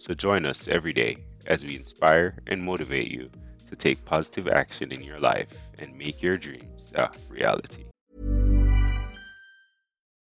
So 0.00 0.14
join 0.14 0.46
us 0.46 0.66
every 0.66 0.94
day 0.94 1.18
as 1.46 1.62
we 1.62 1.76
inspire 1.76 2.38
and 2.46 2.62
motivate 2.62 3.10
you 3.10 3.30
to 3.68 3.76
take 3.76 4.02
positive 4.06 4.48
action 4.48 4.92
in 4.92 5.02
your 5.02 5.20
life 5.20 5.48
and 5.78 5.96
make 5.96 6.22
your 6.22 6.38
dreams 6.38 6.90
a 6.94 7.10
reality. 7.28 7.84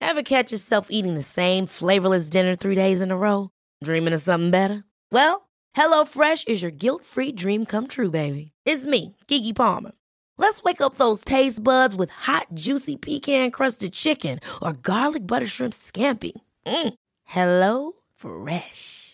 Ever 0.00 0.22
catch 0.22 0.52
yourself 0.52 0.86
eating 0.90 1.14
the 1.14 1.24
same 1.24 1.66
flavorless 1.66 2.28
dinner 2.30 2.54
three 2.54 2.76
days 2.76 3.02
in 3.02 3.10
a 3.10 3.16
row? 3.16 3.50
Dreaming 3.82 4.14
of 4.14 4.22
something 4.22 4.52
better? 4.52 4.84
Well, 5.10 5.48
HelloFresh 5.74 6.46
is 6.46 6.62
your 6.62 6.70
guilt 6.70 7.02
free 7.02 7.32
dream 7.32 7.66
come 7.66 7.88
true, 7.88 8.12
baby. 8.12 8.52
It's 8.64 8.86
me, 8.86 9.16
Keke 9.26 9.56
Palmer. 9.56 9.90
Let's 10.38 10.62
wake 10.62 10.80
up 10.80 10.94
those 10.94 11.24
taste 11.24 11.64
buds 11.64 11.96
with 11.96 12.10
hot, 12.10 12.46
juicy 12.54 12.94
pecan 12.94 13.50
crusted 13.50 13.92
chicken 13.92 14.38
or 14.62 14.74
garlic 14.74 15.26
butter 15.26 15.48
shrimp 15.48 15.72
scampi. 15.72 16.32
Mm. 16.64 16.94
Hello 17.24 17.92
Fresh. 18.14 19.13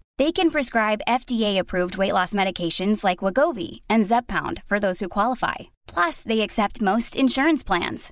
They 0.17 0.31
can 0.33 0.51
prescribe 0.51 1.01
FDA-approved 1.07 1.97
weight 1.97 2.13
loss 2.13 2.33
medications 2.33 3.03
like 3.03 3.19
Wegovy 3.19 3.79
and 3.89 4.03
Zepbound 4.03 4.61
for 4.67 4.79
those 4.79 4.99
who 4.99 5.07
qualify. 5.07 5.71
Plus, 5.87 6.21
they 6.21 6.41
accept 6.41 6.81
most 6.81 7.15
insurance 7.15 7.63
plans. 7.63 8.11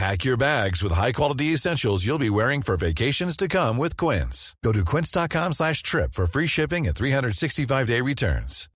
Pack 0.00 0.24
your 0.24 0.38
bags 0.38 0.82
with 0.82 0.92
high-quality 0.92 1.52
essentials 1.52 2.06
you'll 2.06 2.16
be 2.16 2.30
wearing 2.30 2.62
for 2.62 2.74
vacations 2.78 3.36
to 3.36 3.46
come 3.46 3.76
with 3.76 3.98
Quince. 3.98 4.56
Go 4.64 4.72
to 4.72 4.82
quince.com 4.82 5.52
slash 5.52 5.82
trip 5.82 6.14
for 6.14 6.24
free 6.24 6.46
shipping 6.46 6.86
and 6.86 6.96
365-day 6.96 8.00
returns. 8.00 8.70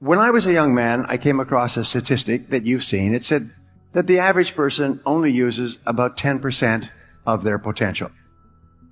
When 0.00 0.18
I 0.18 0.32
was 0.32 0.48
a 0.48 0.52
young 0.52 0.74
man, 0.74 1.06
I 1.08 1.16
came 1.16 1.38
across 1.38 1.76
a 1.76 1.84
statistic 1.84 2.50
that 2.50 2.66
you've 2.66 2.82
seen. 2.82 3.14
It 3.14 3.22
said 3.22 3.50
that 3.92 4.08
the 4.08 4.18
average 4.18 4.56
person 4.56 5.00
only 5.06 5.30
uses 5.30 5.78
about 5.86 6.16
10% 6.16 6.90
of 7.24 7.44
their 7.44 7.60
potential 7.60 8.10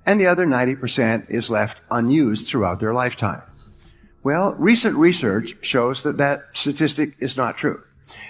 and 0.05 0.21
the 0.21 0.27
other 0.27 0.47
90% 0.47 1.29
is 1.29 1.49
left 1.49 1.83
unused 1.91 2.47
throughout 2.47 2.79
their 2.79 2.93
lifetime. 2.93 3.41
Well, 4.23 4.55
recent 4.57 4.95
research 4.95 5.57
shows 5.59 6.03
that 6.03 6.15
that 6.15 6.43
statistic 6.53 7.15
is 7.19 7.35
not 7.35 7.57
true. 7.57 7.83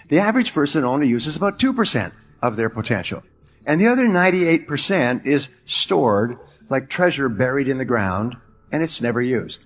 The 0.08 0.20
average 0.20 0.54
person 0.54 0.84
only 0.84 1.08
uses 1.08 1.36
about 1.36 1.60
2% 1.60 2.12
of 2.42 2.56
their 2.56 2.70
potential. 2.70 3.24
And 3.66 3.80
the 3.80 3.88
other 3.88 4.08
98% 4.08 5.26
is 5.26 5.50
stored 5.66 6.38
like 6.70 6.90
treasure 6.90 7.30
buried 7.30 7.68
in 7.68 7.78
the 7.78 7.86
ground 7.86 8.36
and 8.72 8.84
it's 8.84 9.02
never 9.02 9.22
used. 9.22 9.64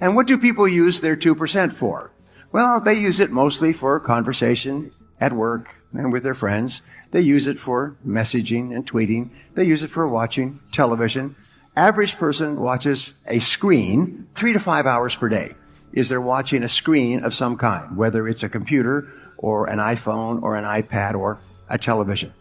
And 0.00 0.14
what 0.14 0.26
do 0.26 0.36
people 0.36 0.68
use 0.68 1.00
their 1.00 1.16
2% 1.16 1.72
for? 1.72 2.12
Well, 2.52 2.80
they 2.80 2.94
use 2.94 3.20
it 3.20 3.30
mostly 3.30 3.72
for 3.72 3.98
conversation 4.00 4.92
at 5.20 5.32
work 5.32 5.74
and 5.92 6.12
with 6.12 6.22
their 6.22 6.34
friends. 6.34 6.82
They 7.10 7.20
use 7.20 7.46
it 7.46 7.58
for 7.58 7.96
messaging 8.06 8.74
and 8.74 8.86
tweeting. 8.86 9.30
They 9.54 9.64
use 9.64 9.82
it 9.82 9.90
for 9.90 10.06
watching 10.06 10.60
television. 10.72 11.36
Average 11.76 12.16
person 12.16 12.58
watches 12.58 13.14
a 13.26 13.38
screen 13.38 14.26
three 14.34 14.52
to 14.52 14.58
five 14.58 14.86
hours 14.86 15.14
per 15.14 15.28
day. 15.28 15.52
Is 15.92 16.08
they're 16.08 16.20
watching 16.20 16.62
a 16.62 16.68
screen 16.68 17.24
of 17.24 17.34
some 17.34 17.56
kind, 17.56 17.96
whether 17.96 18.28
it's 18.28 18.42
a 18.42 18.48
computer 18.48 19.08
or 19.40 19.68
an 19.68 19.78
iPhone 19.78 20.42
or 20.42 20.54
an 20.54 20.64
iPad 20.64 21.14
or 21.14 21.40
a 21.68 21.78
television. 21.78 22.32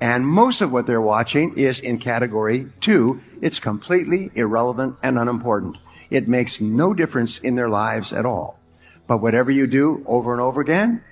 And 0.00 0.26
most 0.26 0.60
of 0.60 0.72
what 0.72 0.86
they're 0.86 1.00
watching 1.00 1.54
is 1.56 1.80
in 1.80 1.98
category 1.98 2.70
two. 2.80 3.20
It's 3.40 3.58
completely 3.58 4.30
irrelevant 4.34 4.96
and 5.02 5.18
unimportant. 5.18 5.78
It 6.10 6.28
makes 6.28 6.60
no 6.60 6.94
difference 6.94 7.38
in 7.38 7.56
their 7.56 7.68
lives 7.68 8.12
at 8.12 8.24
all. 8.24 8.58
But 9.06 9.18
whatever 9.18 9.50
you 9.50 9.66
do 9.66 10.04
over 10.06 10.32
and 10.32 10.40
over 10.40 10.60
again 10.60 11.02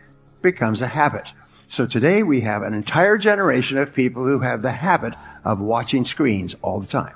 becomes 0.43 0.81
a 0.81 0.87
habit. 0.87 1.33
So 1.69 1.87
today 1.87 2.23
we 2.23 2.43
have 2.43 2.63
an 2.63 2.75
entire 2.75 3.19
generation 3.19 3.79
of 3.79 3.95
people 3.95 4.25
who 4.25 4.41
have 4.41 4.63
the 4.63 4.73
habit 4.73 5.15
of 5.45 5.61
watching 5.61 6.05
screens 6.05 6.55
all 6.63 6.81
the 6.81 6.87
time. 6.87 7.15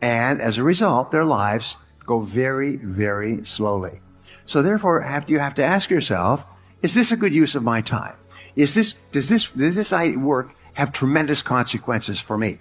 And 0.00 0.40
as 0.40 0.58
a 0.58 0.64
result, 0.64 1.10
their 1.10 1.24
lives 1.24 1.76
go 2.06 2.20
very, 2.20 2.76
very 2.76 3.44
slowly. 3.44 4.00
So 4.46 4.62
therefore, 4.62 5.04
you 5.28 5.38
have 5.38 5.54
to 5.56 5.64
ask 5.64 5.90
yourself, 5.90 6.46
is 6.82 6.94
this 6.94 7.12
a 7.12 7.16
good 7.16 7.34
use 7.34 7.54
of 7.54 7.62
my 7.62 7.80
time? 7.80 8.16
Is 8.56 8.74
this, 8.74 8.94
does 9.12 9.28
this, 9.28 9.50
does 9.52 9.76
this 9.76 9.92
work 10.16 10.54
have 10.74 10.92
tremendous 10.92 11.42
consequences 11.42 12.20
for 12.20 12.38
me? 12.38 12.58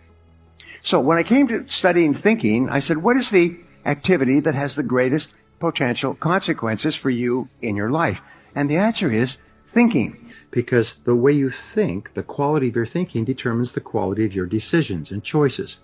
So 0.81 0.99
when 0.99 1.17
I 1.17 1.23
came 1.23 1.47
to 1.47 1.67
studying 1.67 2.13
thinking, 2.13 2.69
I 2.69 2.79
said, 2.79 2.97
what 2.97 3.17
is 3.17 3.29
the 3.29 3.59
activity 3.85 4.39
that 4.41 4.55
has 4.55 4.75
the 4.75 4.83
greatest 4.83 5.33
potential 5.59 6.13
consequences 6.15 6.95
for 6.95 7.09
you 7.09 7.49
in 7.61 7.75
your 7.75 7.89
life? 7.89 8.21
And 8.55 8.69
the 8.69 8.77
answer 8.77 9.11
is 9.11 9.37
thinking. 9.67 10.17
Because 10.51 10.95
the 11.05 11.15
way 11.15 11.31
you 11.31 11.51
think, 11.75 12.13
the 12.13 12.23
quality 12.23 12.69
of 12.69 12.75
your 12.75 12.85
thinking 12.85 13.23
determines 13.23 13.73
the 13.73 13.81
quality 13.81 14.25
of 14.25 14.33
your 14.33 14.47
decisions 14.47 15.11
and 15.11 15.23
choices. 15.23 15.77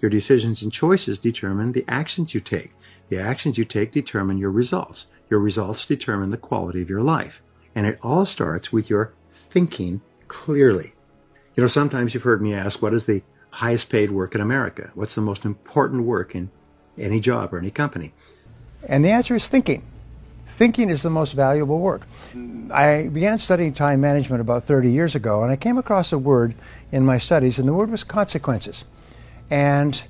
Your 0.00 0.10
decisions 0.10 0.62
and 0.62 0.72
choices 0.72 1.18
determine 1.18 1.72
the 1.72 1.84
actions 1.88 2.34
you 2.34 2.40
take. 2.40 2.72
The 3.08 3.20
actions 3.20 3.58
you 3.58 3.64
take 3.64 3.92
determine 3.92 4.38
your 4.38 4.50
results. 4.50 5.06
Your 5.30 5.40
results 5.40 5.86
determine 5.86 6.30
the 6.30 6.36
quality 6.36 6.82
of 6.82 6.90
your 6.90 7.02
life. 7.02 7.34
And 7.76 7.86
it 7.86 7.98
all 8.02 8.26
starts 8.26 8.72
with 8.72 8.90
your 8.90 9.12
thinking 9.52 10.00
clearly. 10.26 10.92
You 11.54 11.62
know, 11.62 11.68
sometimes 11.68 12.12
you've 12.12 12.24
heard 12.24 12.42
me 12.42 12.54
ask, 12.54 12.82
what 12.82 12.92
is 12.92 13.06
the 13.06 13.22
highest 13.50 13.88
paid 13.90 14.10
work 14.10 14.34
in 14.34 14.40
America? 14.40 14.90
What's 14.94 15.14
the 15.14 15.20
most 15.20 15.44
important 15.44 16.02
work 16.04 16.34
in 16.34 16.50
any 16.98 17.20
job 17.20 17.54
or 17.54 17.58
any 17.58 17.70
company? 17.70 18.12
And 18.82 19.04
the 19.04 19.10
answer 19.10 19.36
is 19.36 19.48
thinking. 19.48 19.84
Thinking 20.46 20.88
is 20.88 21.02
the 21.02 21.10
most 21.10 21.34
valuable 21.34 21.78
work. 21.78 22.06
I 22.70 23.08
began 23.12 23.38
studying 23.38 23.74
time 23.74 24.00
management 24.00 24.40
about 24.40 24.64
30 24.64 24.90
years 24.90 25.14
ago, 25.14 25.42
and 25.42 25.50
I 25.50 25.56
came 25.56 25.76
across 25.76 26.12
a 26.12 26.18
word 26.18 26.54
in 26.92 27.04
my 27.04 27.18
studies, 27.18 27.58
and 27.58 27.68
the 27.68 27.74
word 27.74 27.90
was 27.90 28.04
consequences. 28.04 28.84
And 29.50 30.02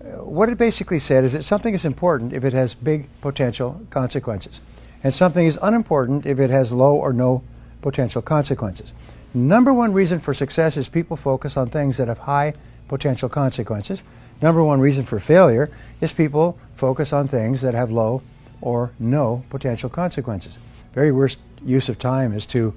uh, 0.00 0.24
what 0.24 0.48
it 0.48 0.58
basically 0.58 0.98
said 0.98 1.24
is 1.24 1.32
that 1.32 1.42
something 1.42 1.74
is 1.74 1.84
important 1.84 2.32
if 2.32 2.44
it 2.44 2.52
has 2.52 2.74
big 2.74 3.08
potential 3.20 3.80
consequences, 3.90 4.60
and 5.04 5.14
something 5.14 5.46
is 5.46 5.58
unimportant 5.62 6.26
if 6.26 6.40
it 6.40 6.50
has 6.50 6.72
low 6.72 6.96
or 6.96 7.12
no 7.12 7.44
potential 7.82 8.22
consequences. 8.22 8.92
Number 9.34 9.72
one 9.72 9.92
reason 9.92 10.18
for 10.18 10.32
success 10.32 10.76
is 10.76 10.88
people 10.88 11.16
focus 11.16 11.56
on 11.56 11.68
things 11.68 11.98
that 11.98 12.08
have 12.08 12.18
high 12.18 12.54
potential 12.88 13.28
consequences. 13.28 14.02
Number 14.40 14.64
one 14.64 14.80
reason 14.80 15.04
for 15.04 15.20
failure 15.20 15.70
is 16.00 16.12
people 16.12 16.58
focus 16.74 17.12
on 17.12 17.28
things 17.28 17.60
that 17.60 17.74
have 17.74 17.90
low 17.90 18.22
or 18.60 18.92
no 18.98 19.44
potential 19.50 19.90
consequences. 19.90 20.58
Very 20.92 21.12
worst 21.12 21.38
use 21.64 21.88
of 21.88 21.98
time 21.98 22.32
is 22.32 22.46
to 22.46 22.74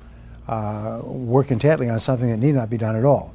uh, 0.47 1.01
work 1.03 1.51
intently 1.51 1.89
on 1.89 1.99
something 1.99 2.29
that 2.29 2.37
need 2.37 2.55
not 2.55 2.69
be 2.69 2.77
done 2.77 2.95
at 2.95 3.05
all. 3.05 3.33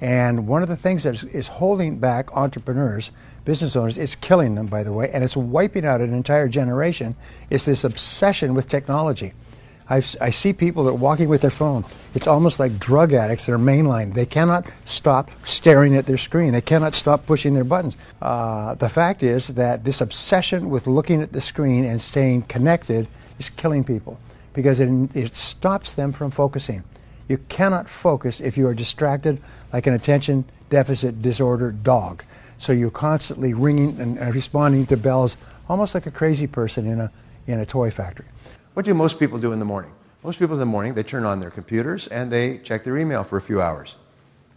And 0.00 0.46
one 0.46 0.62
of 0.62 0.68
the 0.68 0.76
things 0.76 1.02
that 1.02 1.14
is, 1.14 1.24
is, 1.24 1.48
holding 1.48 1.98
back 1.98 2.36
entrepreneurs, 2.36 3.10
business 3.48 3.76
owners, 3.76 3.96
it's 3.96 4.14
killing 4.14 4.56
them, 4.56 4.66
by 4.66 4.82
the 4.82 4.92
way, 4.92 5.08
and 5.10 5.24
it's 5.24 5.34
wiping 5.34 5.86
out 5.86 6.02
an 6.02 6.12
entire 6.12 6.48
generation, 6.48 7.16
It's 7.48 7.64
this 7.64 7.82
obsession 7.82 8.54
with 8.54 8.68
technology. 8.68 9.32
I've, 9.88 10.16
I 10.20 10.28
see 10.28 10.52
people 10.52 10.84
that 10.84 10.90
are 10.90 11.04
walking 11.08 11.30
with 11.30 11.40
their 11.40 11.50
phone. 11.50 11.86
It's 12.14 12.26
almost 12.26 12.58
like 12.58 12.78
drug 12.78 13.14
addicts 13.14 13.46
that 13.46 13.52
are 13.52 13.58
mainline. 13.58 14.12
They 14.12 14.26
cannot 14.26 14.70
stop 14.84 15.30
staring 15.44 15.96
at 15.96 16.04
their 16.04 16.18
screen. 16.18 16.52
They 16.52 16.60
cannot 16.60 16.94
stop 16.94 17.24
pushing 17.24 17.54
their 17.54 17.64
buttons. 17.64 17.96
Uh, 18.20 18.74
the 18.74 18.90
fact 18.90 19.22
is 19.22 19.46
that 19.46 19.82
this 19.82 20.02
obsession 20.02 20.68
with 20.68 20.86
looking 20.86 21.22
at 21.22 21.32
the 21.32 21.40
screen 21.40 21.86
and 21.86 22.02
staying 22.02 22.42
connected 22.42 23.08
is 23.38 23.48
killing 23.48 23.82
people 23.82 24.20
because 24.52 24.78
it, 24.78 24.90
it 25.16 25.34
stops 25.34 25.94
them 25.94 26.12
from 26.12 26.30
focusing. 26.30 26.84
You 27.28 27.38
cannot 27.48 27.88
focus 27.88 28.42
if 28.42 28.58
you 28.58 28.66
are 28.66 28.74
distracted 28.74 29.40
like 29.72 29.86
an 29.86 29.94
attention 29.94 30.44
deficit 30.68 31.22
disorder 31.22 31.72
dog. 31.72 32.24
So 32.58 32.72
you're 32.72 32.90
constantly 32.90 33.54
ringing 33.54 34.00
and 34.00 34.18
uh, 34.18 34.30
responding 34.32 34.86
to 34.86 34.96
bells 34.96 35.36
almost 35.68 35.94
like 35.94 36.06
a 36.06 36.10
crazy 36.10 36.46
person 36.46 36.86
in 36.86 37.00
a, 37.00 37.12
in 37.46 37.60
a 37.60 37.66
toy 37.66 37.90
factory. 37.90 38.26
What 38.74 38.84
do 38.84 38.92
most 38.94 39.18
people 39.18 39.38
do 39.38 39.52
in 39.52 39.58
the 39.58 39.64
morning? 39.64 39.92
Most 40.24 40.40
people 40.40 40.54
in 40.54 40.60
the 40.60 40.66
morning, 40.66 40.94
they 40.94 41.04
turn 41.04 41.24
on 41.24 41.38
their 41.38 41.50
computers 41.50 42.08
and 42.08 42.30
they 42.30 42.58
check 42.58 42.82
their 42.82 42.98
email 42.98 43.22
for 43.22 43.38
a 43.38 43.40
few 43.40 43.62
hours. 43.62 43.96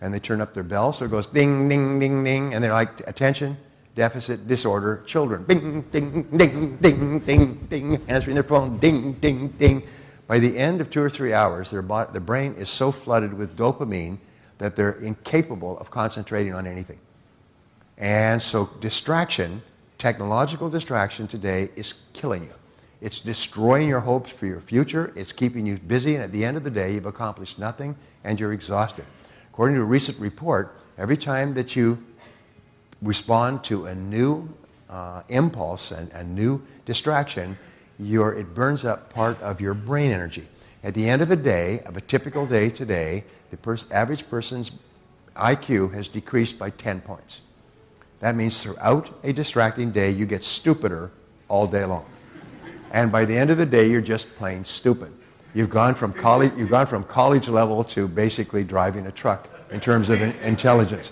And 0.02 0.12
they 0.12 0.20
turn 0.20 0.42
up 0.42 0.56
their 0.56 0.64
bell 0.64 0.92
so 0.94 1.06
it 1.06 1.12
goes 1.12 1.28
ding, 1.28 1.70
ding, 1.70 2.00
ding, 2.00 2.24
ding. 2.24 2.54
And 2.56 2.64
they're 2.64 2.74
like, 2.74 3.08
attention, 3.08 3.56
deficit 3.96 4.48
disorder 4.48 5.04
children. 5.06 5.46
Ding, 5.46 5.82
ding, 5.92 6.24
ding, 6.36 6.78
ding, 6.78 7.20
ding, 7.20 7.68
ding. 7.70 8.02
Answering 8.08 8.34
their 8.34 8.44
phone, 8.44 8.80
ding, 8.80 9.14
ding, 9.14 9.50
ding. 9.50 9.84
By 10.26 10.40
the 10.40 10.58
end 10.58 10.82
of 10.82 10.90
two 10.90 11.02
or 11.02 11.10
three 11.10 11.34
hours, 11.34 11.70
their, 11.70 11.84
body, 11.84 12.12
their 12.12 12.22
brain 12.22 12.56
is 12.56 12.70
so 12.70 12.92
flooded 12.92 13.34
with 13.34 13.56
dopamine 13.56 14.18
that 14.58 14.76
they're 14.76 14.94
incapable 14.94 15.78
of 15.78 15.92
concentrating 15.92 16.54
on 16.54 16.66
anything. 16.66 17.00
And 18.02 18.42
so 18.42 18.66
distraction, 18.80 19.62
technological 20.00 20.72
distraction 20.72 21.28
today 21.28 21.70
is 21.76 22.02
killing 22.14 22.44
you. 22.44 22.54
It's 23.00 23.20
destroying 23.20 23.88
your 23.88 24.00
hopes 24.00 24.32
for 24.32 24.48
your 24.48 24.60
future. 24.60 25.14
It's 25.16 25.32
keeping 25.32 25.68
you 25.68 25.78
busy, 25.78 26.16
and 26.16 26.24
at 26.24 26.32
the 26.32 26.44
end 26.44 26.58
of 26.58 26.64
the 26.64 26.72
day, 26.72 26.96
you've 26.96 27.06
accomplished 27.06 27.60
nothing 27.60 27.96
and 28.24 28.40
you're 28.40 28.54
exhausted. 28.54 29.06
According 29.52 29.76
to 29.76 29.82
a 29.82 29.86
recent 29.86 30.20
report, 30.20 30.76
every 30.98 31.18
time 31.18 31.54
that 31.54 31.76
you 31.76 32.04
respond 33.04 33.64
to 33.66 33.86
a 33.86 33.96
new 33.96 34.50
uh, 34.90 35.22
impulse 35.30 35.92
and 35.92 36.12
a 36.14 36.24
new 36.24 36.62
distraction, 36.86 37.58
it 38.00 38.54
burns 38.56 38.84
up 38.84 39.14
part 39.14 39.40
of 39.42 39.62
your 39.62 39.76
brain 39.76 40.12
energy. 40.12 40.48
At 40.84 40.96
the 40.96 41.08
end 41.08 41.22
of 41.22 41.30
a 41.30 41.36
day, 41.36 41.82
of 41.82 41.98
a 41.98 42.02
typical 42.02 42.48
day 42.48 42.70
today, 42.70 43.26
the 43.52 43.58
pers- 43.58 43.86
average 43.92 44.28
person's 44.28 44.72
IQ 45.36 45.94
has 45.94 46.08
decreased 46.08 46.58
by 46.58 46.72
10 46.72 47.02
points. 47.02 47.42
That 48.22 48.36
means 48.36 48.62
throughout 48.62 49.10
a 49.24 49.34
distracting 49.34 49.92
day, 49.92 50.12
you 50.12 50.26
get 50.26 50.44
stupider 50.44 51.12
all 51.48 51.68
day 51.68 51.84
long. 51.86 52.06
And 52.92 53.12
by 53.12 53.26
the 53.26 53.36
end 53.36 53.50
of 53.50 53.58
the 53.58 53.66
day, 53.66 53.90
you're 53.90 54.02
just 54.02 54.36
plain 54.36 54.64
stupid. 54.64 55.12
You've 55.54 55.70
gone 55.70 55.96
from 55.96 56.14
college, 56.14 56.54
you've 56.56 56.70
gone 56.70 56.86
from 56.86 57.04
college 57.04 57.50
level 57.50 57.84
to 57.86 58.08
basically 58.08 58.64
driving 58.64 59.08
a 59.08 59.12
truck 59.12 59.50
in 59.72 59.80
terms 59.80 60.10
of 60.10 60.22
in- 60.22 60.36
intelligence. 60.38 61.12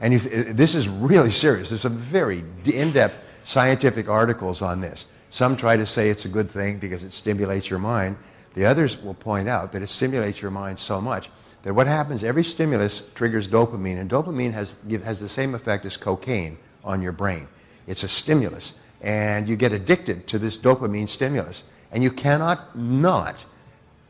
And 0.00 0.12
you, 0.12 0.18
this 0.18 0.74
is 0.74 0.88
really 0.88 1.30
serious. 1.30 1.70
There's 1.70 1.80
some 1.80 1.96
very 1.96 2.44
in-depth 2.64 3.16
scientific 3.44 4.08
articles 4.08 4.60
on 4.60 4.80
this. 4.80 5.06
Some 5.30 5.56
try 5.56 5.76
to 5.76 5.86
say 5.86 6.10
it's 6.10 6.24
a 6.24 6.28
good 6.28 6.50
thing 6.50 6.78
because 6.78 7.04
it 7.04 7.12
stimulates 7.12 7.70
your 7.70 7.78
mind. 7.78 8.16
The 8.54 8.64
others 8.64 9.00
will 9.00 9.14
point 9.14 9.48
out 9.48 9.72
that 9.72 9.82
it 9.82 9.88
stimulates 9.88 10.42
your 10.42 10.50
mind 10.50 10.78
so 10.78 11.00
much 11.00 11.30
that 11.62 11.74
what 11.74 11.86
happens, 11.86 12.24
every 12.24 12.44
stimulus 12.44 13.02
triggers 13.14 13.48
dopamine, 13.48 13.98
and 13.98 14.08
dopamine 14.10 14.52
has, 14.52 14.76
has 15.04 15.20
the 15.20 15.28
same 15.28 15.54
effect 15.54 15.84
as 15.84 15.96
cocaine 15.96 16.58
on 16.84 17.02
your 17.02 17.12
brain. 17.12 17.48
It's 17.86 18.02
a 18.02 18.08
stimulus 18.08 18.74
and 19.00 19.48
you 19.48 19.56
get 19.56 19.72
addicted 19.72 20.26
to 20.28 20.38
this 20.38 20.56
dopamine 20.56 21.08
stimulus. 21.08 21.64
And 21.92 22.02
you 22.02 22.10
cannot 22.10 22.76
not 22.76 23.36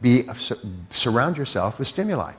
be, 0.01 0.25
surround 0.91 1.37
yourself 1.37 1.79
with 1.79 1.89
stimuli. 1.89 2.33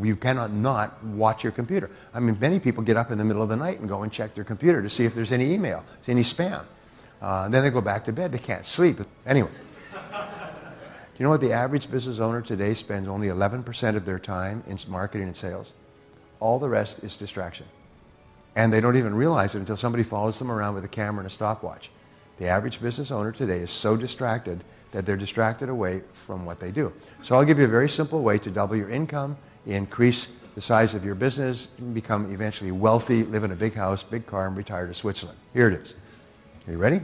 You 0.00 0.16
cannot 0.16 0.52
not 0.52 1.02
watch 1.02 1.42
your 1.42 1.52
computer. 1.52 1.90
I 2.12 2.20
mean, 2.20 2.36
many 2.40 2.60
people 2.60 2.82
get 2.82 2.96
up 2.96 3.10
in 3.10 3.18
the 3.18 3.24
middle 3.24 3.42
of 3.42 3.48
the 3.48 3.56
night 3.56 3.80
and 3.80 3.88
go 3.88 4.02
and 4.02 4.12
check 4.12 4.34
their 4.34 4.44
computer 4.44 4.82
to 4.82 4.90
see 4.90 5.04
if 5.04 5.14
there's 5.14 5.32
any 5.32 5.52
email, 5.52 5.84
any 6.06 6.22
spam. 6.22 6.64
Uh, 7.20 7.48
then 7.48 7.64
they 7.64 7.70
go 7.70 7.80
back 7.80 8.04
to 8.04 8.12
bed. 8.12 8.32
They 8.32 8.38
can't 8.38 8.64
sleep. 8.64 9.00
Anyway, 9.26 9.50
you 11.18 11.24
know 11.24 11.30
what 11.30 11.40
the 11.40 11.52
average 11.52 11.90
business 11.90 12.20
owner 12.20 12.40
today 12.40 12.74
spends 12.74 13.08
only 13.08 13.26
11% 13.28 13.96
of 13.96 14.04
their 14.04 14.20
time 14.20 14.62
in 14.68 14.78
marketing 14.88 15.26
and 15.26 15.36
sales? 15.36 15.72
All 16.38 16.60
the 16.60 16.68
rest 16.68 17.02
is 17.02 17.16
distraction. 17.16 17.66
And 18.54 18.72
they 18.72 18.80
don't 18.80 18.96
even 18.96 19.14
realize 19.14 19.54
it 19.54 19.58
until 19.58 19.76
somebody 19.76 20.04
follows 20.04 20.38
them 20.38 20.50
around 20.50 20.74
with 20.74 20.84
a 20.84 20.88
camera 20.88 21.20
and 21.20 21.26
a 21.26 21.34
stopwatch. 21.34 21.90
The 22.38 22.46
average 22.46 22.80
business 22.80 23.10
owner 23.10 23.32
today 23.32 23.58
is 23.58 23.72
so 23.72 23.96
distracted 23.96 24.62
that 24.92 25.06
they're 25.06 25.16
distracted 25.16 25.68
away 25.68 26.02
from 26.12 26.46
what 26.46 26.60
they 26.60 26.70
do. 26.70 26.92
So 27.22 27.34
I'll 27.34 27.44
give 27.44 27.58
you 27.58 27.64
a 27.64 27.68
very 27.68 27.88
simple 27.88 28.22
way 28.22 28.38
to 28.38 28.50
double 28.50 28.76
your 28.76 28.88
income, 28.88 29.36
increase 29.66 30.28
the 30.54 30.60
size 30.60 30.94
of 30.94 31.04
your 31.04 31.14
business, 31.14 31.66
become 31.66 32.32
eventually 32.32 32.70
wealthy, 32.70 33.24
live 33.24 33.44
in 33.44 33.50
a 33.50 33.56
big 33.56 33.74
house, 33.74 34.02
big 34.02 34.26
car, 34.26 34.46
and 34.46 34.56
retire 34.56 34.86
to 34.86 34.94
Switzerland. 34.94 35.38
Here 35.52 35.68
it 35.68 35.80
is. 35.80 35.94
Are 36.66 36.72
you 36.72 36.78
ready? 36.78 37.00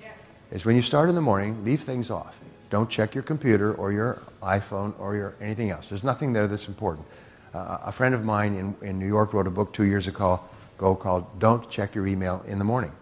Yes. 0.00 0.18
It's 0.50 0.64
when 0.64 0.76
you 0.76 0.82
start 0.82 1.08
in 1.08 1.14
the 1.14 1.20
morning, 1.20 1.64
leave 1.64 1.80
things 1.80 2.10
off. 2.10 2.38
Don't 2.70 2.90
check 2.90 3.14
your 3.14 3.22
computer 3.22 3.74
or 3.74 3.92
your 3.92 4.22
iPhone 4.42 4.92
or 4.98 5.16
your 5.16 5.34
anything 5.40 5.70
else. 5.70 5.88
There's 5.88 6.04
nothing 6.04 6.32
there 6.32 6.46
that's 6.46 6.68
important. 6.68 7.06
Uh, 7.54 7.78
a 7.84 7.92
friend 7.92 8.14
of 8.14 8.24
mine 8.24 8.54
in, 8.56 8.74
in 8.82 8.98
New 8.98 9.06
York 9.06 9.32
wrote 9.32 9.46
a 9.46 9.50
book 9.50 9.72
two 9.72 9.84
years 9.84 10.08
ago 10.08 10.40
called 10.78 11.38
Don't 11.38 11.70
Check 11.70 11.94
Your 11.94 12.06
Email 12.06 12.42
in 12.46 12.58
the 12.58 12.64
Morning. 12.64 12.92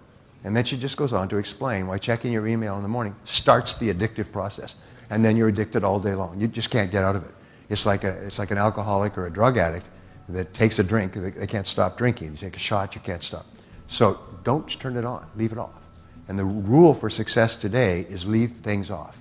And 0.45 0.57
then 0.57 0.65
she 0.65 0.77
just 0.77 0.97
goes 0.97 1.13
on 1.13 1.29
to 1.29 1.37
explain 1.37 1.87
why 1.87 1.99
checking 1.99 2.33
your 2.33 2.47
email 2.47 2.77
in 2.77 2.83
the 2.83 2.89
morning 2.89 3.15
starts 3.25 3.75
the 3.75 3.93
addictive 3.93 4.33
process. 4.33 4.75
And 5.11 5.25
then 5.25 5.37
you're 5.37 5.49
addicted 5.49 5.85
all 5.85 6.01
day 6.01 6.15
long. 6.15 6.41
You 6.41 6.49
just 6.49 6.71
can't 6.71 6.91
get 6.91 7.05
out 7.05 7.17
of 7.17 7.25
it. 7.25 7.35
It's 7.69 7.87
like, 7.87 8.05
a, 8.05 8.11
it's 8.27 8.39
like 8.39 8.51
an 8.51 8.59
alcoholic 8.59 9.17
or 9.17 9.27
a 9.27 9.33
drug 9.33 9.57
addict 9.57 9.87
that 10.29 10.53
takes 10.53 10.79
a 10.79 10.85
drink. 10.85 11.13
They, 11.15 11.31
they 11.31 11.47
can't 11.47 11.67
stop 11.67 11.97
drinking. 11.97 12.33
You 12.33 12.37
take 12.37 12.57
a 12.57 12.59
shot, 12.59 12.95
you 12.95 13.01
can't 13.01 13.23
stop. 13.23 13.47
So 13.87 14.19
don't 14.43 14.69
turn 14.69 14.97
it 14.97 15.05
on. 15.05 15.27
Leave 15.37 15.53
it 15.53 15.59
off. 15.59 15.81
And 16.29 16.39
the 16.39 16.45
rule 16.45 16.95
for 16.95 17.11
success 17.11 17.57
today 17.57 18.07
is 18.09 18.27
leave 18.27 18.53
things 18.63 18.91
off. 18.91 19.17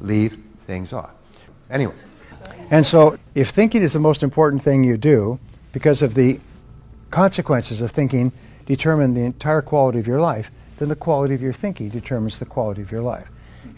Leave 0.00 0.38
things 0.64 0.92
off. 0.92 1.12
Anyway. 1.70 1.94
And 2.70 2.84
so 2.84 3.18
if 3.34 3.48
thinking 3.48 3.82
is 3.82 3.94
the 3.94 4.00
most 4.00 4.22
important 4.22 4.62
thing 4.62 4.84
you 4.84 4.96
do, 4.96 5.38
because 5.72 6.02
of 6.02 6.14
the 6.14 6.40
consequences 7.10 7.80
of 7.80 7.90
thinking 7.90 8.32
determine 8.66 9.14
the 9.14 9.24
entire 9.24 9.62
quality 9.62 9.98
of 9.98 10.06
your 10.06 10.20
life, 10.20 10.50
then 10.76 10.88
the 10.88 10.96
quality 10.96 11.34
of 11.34 11.42
your 11.42 11.52
thinking 11.52 11.88
determines 11.88 12.38
the 12.38 12.44
quality 12.44 12.82
of 12.82 12.92
your 12.92 13.02
life. 13.02 13.28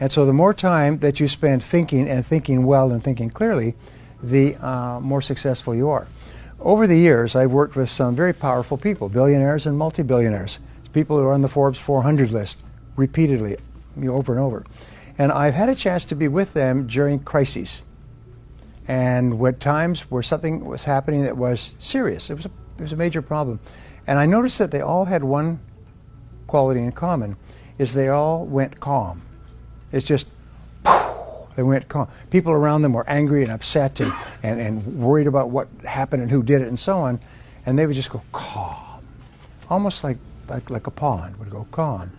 And 0.00 0.10
so 0.10 0.26
the 0.26 0.32
more 0.32 0.54
time 0.54 0.98
that 0.98 1.20
you 1.20 1.28
spend 1.28 1.62
thinking 1.62 2.08
and 2.08 2.26
thinking 2.26 2.64
well 2.64 2.90
and 2.90 3.02
thinking 3.02 3.30
clearly, 3.30 3.74
the 4.22 4.56
uh, 4.56 5.00
more 5.00 5.22
successful 5.22 5.74
you 5.74 5.88
are. 5.88 6.08
Over 6.58 6.86
the 6.86 6.96
years, 6.96 7.34
I've 7.34 7.50
worked 7.50 7.76
with 7.76 7.88
some 7.88 8.14
very 8.14 8.34
powerful 8.34 8.76
people, 8.76 9.08
billionaires 9.08 9.66
and 9.66 9.78
multi-billionaires, 9.78 10.58
people 10.92 11.18
who 11.18 11.24
are 11.24 11.32
on 11.32 11.40
the 11.40 11.48
Forbes 11.48 11.78
400 11.78 12.30
list 12.30 12.62
repeatedly, 12.96 13.56
over 14.06 14.32
and 14.32 14.40
over. 14.40 14.64
And 15.20 15.30
I've 15.30 15.52
had 15.52 15.68
a 15.68 15.74
chance 15.74 16.06
to 16.06 16.14
be 16.14 16.28
with 16.28 16.54
them 16.54 16.86
during 16.86 17.18
crises. 17.20 17.82
And 18.88 19.38
what 19.38 19.60
times 19.60 20.10
where 20.10 20.22
something 20.22 20.64
was 20.64 20.84
happening 20.84 21.24
that 21.24 21.36
was 21.36 21.74
serious. 21.78 22.30
It 22.30 22.34
was 22.34 22.46
a 22.46 22.50
it 22.80 22.84
was 22.84 22.92
a 22.92 22.96
major 22.96 23.20
problem. 23.20 23.60
And 24.06 24.18
I 24.18 24.24
noticed 24.24 24.58
that 24.58 24.70
they 24.70 24.80
all 24.80 25.04
had 25.04 25.22
one 25.22 25.60
quality 26.46 26.80
in 26.80 26.92
common, 26.92 27.36
is 27.76 27.92
they 27.92 28.08
all 28.08 28.46
went 28.46 28.80
calm. 28.80 29.20
It's 29.92 30.06
just, 30.06 30.28
they 30.82 31.62
went 31.62 31.88
calm. 31.88 32.08
People 32.30 32.52
around 32.52 32.80
them 32.80 32.94
were 32.94 33.06
angry 33.06 33.42
and 33.42 33.52
upset 33.52 34.00
and, 34.00 34.10
and, 34.42 34.58
and 34.58 34.98
worried 34.98 35.26
about 35.26 35.50
what 35.50 35.68
happened 35.86 36.22
and 36.22 36.30
who 36.30 36.42
did 36.42 36.62
it 36.62 36.68
and 36.68 36.80
so 36.80 37.00
on. 37.00 37.20
And 37.66 37.78
they 37.78 37.86
would 37.86 37.96
just 37.96 38.08
go 38.08 38.22
calm, 38.32 39.04
almost 39.68 40.02
like, 40.02 40.16
like, 40.48 40.70
like 40.70 40.86
a 40.86 40.90
pond 40.90 41.36
would 41.36 41.50
go 41.50 41.68
calm. 41.70 42.12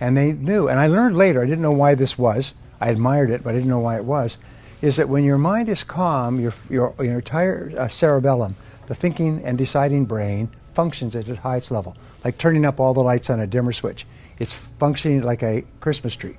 And 0.00 0.16
they 0.16 0.32
knew, 0.32 0.68
and 0.68 0.78
I 0.78 0.86
learned 0.86 1.16
later, 1.16 1.42
I 1.42 1.46
didn't 1.46 1.62
know 1.62 1.72
why 1.72 1.94
this 1.94 2.18
was. 2.18 2.54
I 2.80 2.90
admired 2.90 3.30
it, 3.30 3.42
but 3.42 3.50
I 3.50 3.58
didn't 3.58 3.70
know 3.70 3.78
why 3.78 3.96
it 3.96 4.04
was. 4.04 4.38
Is 4.82 4.96
that 4.96 5.08
when 5.08 5.24
your 5.24 5.38
mind 5.38 5.68
is 5.68 5.82
calm, 5.82 6.38
your, 6.38 6.52
your, 6.68 6.94
your 6.98 7.18
entire 7.18 7.72
uh, 7.78 7.88
cerebellum, 7.88 8.56
the 8.86 8.94
thinking 8.94 9.42
and 9.42 9.56
deciding 9.56 10.04
brain 10.04 10.50
functions 10.74 11.16
at 11.16 11.28
its 11.28 11.38
highest 11.38 11.70
level, 11.70 11.96
like 12.22 12.36
turning 12.36 12.66
up 12.66 12.78
all 12.78 12.92
the 12.92 13.00
lights 13.00 13.30
on 13.30 13.40
a 13.40 13.46
dimmer 13.46 13.72
switch. 13.72 14.06
It's 14.38 14.52
functioning 14.52 15.22
like 15.22 15.42
a 15.42 15.64
Christmas 15.80 16.14
tree. 16.14 16.36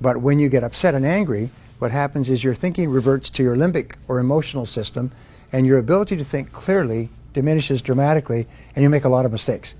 But 0.00 0.18
when 0.18 0.38
you 0.38 0.48
get 0.48 0.64
upset 0.64 0.94
and 0.94 1.04
angry, 1.04 1.50
what 1.78 1.90
happens 1.90 2.30
is 2.30 2.42
your 2.42 2.54
thinking 2.54 2.88
reverts 2.88 3.28
to 3.30 3.42
your 3.42 3.56
limbic 3.56 3.96
or 4.08 4.18
emotional 4.18 4.64
system, 4.64 5.12
and 5.52 5.66
your 5.66 5.78
ability 5.78 6.16
to 6.16 6.24
think 6.24 6.50
clearly 6.52 7.10
diminishes 7.34 7.82
dramatically, 7.82 8.46
and 8.74 8.82
you 8.82 8.88
make 8.88 9.04
a 9.04 9.08
lot 9.08 9.26
of 9.26 9.32
mistakes. 9.32 9.74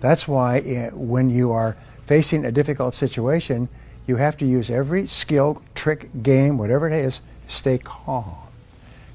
That's 0.00 0.28
why 0.28 0.58
eh, 0.60 0.90
when 0.92 1.30
you 1.30 1.50
are 1.50 1.76
facing 2.08 2.46
a 2.46 2.50
difficult 2.50 2.94
situation, 2.94 3.68
you 4.06 4.16
have 4.16 4.38
to 4.38 4.46
use 4.46 4.70
every 4.70 5.06
skill, 5.06 5.62
trick, 5.74 6.08
game, 6.22 6.56
whatever 6.56 6.88
it 6.88 6.94
is, 6.94 7.20
stay 7.48 7.76
calm. 7.76 8.34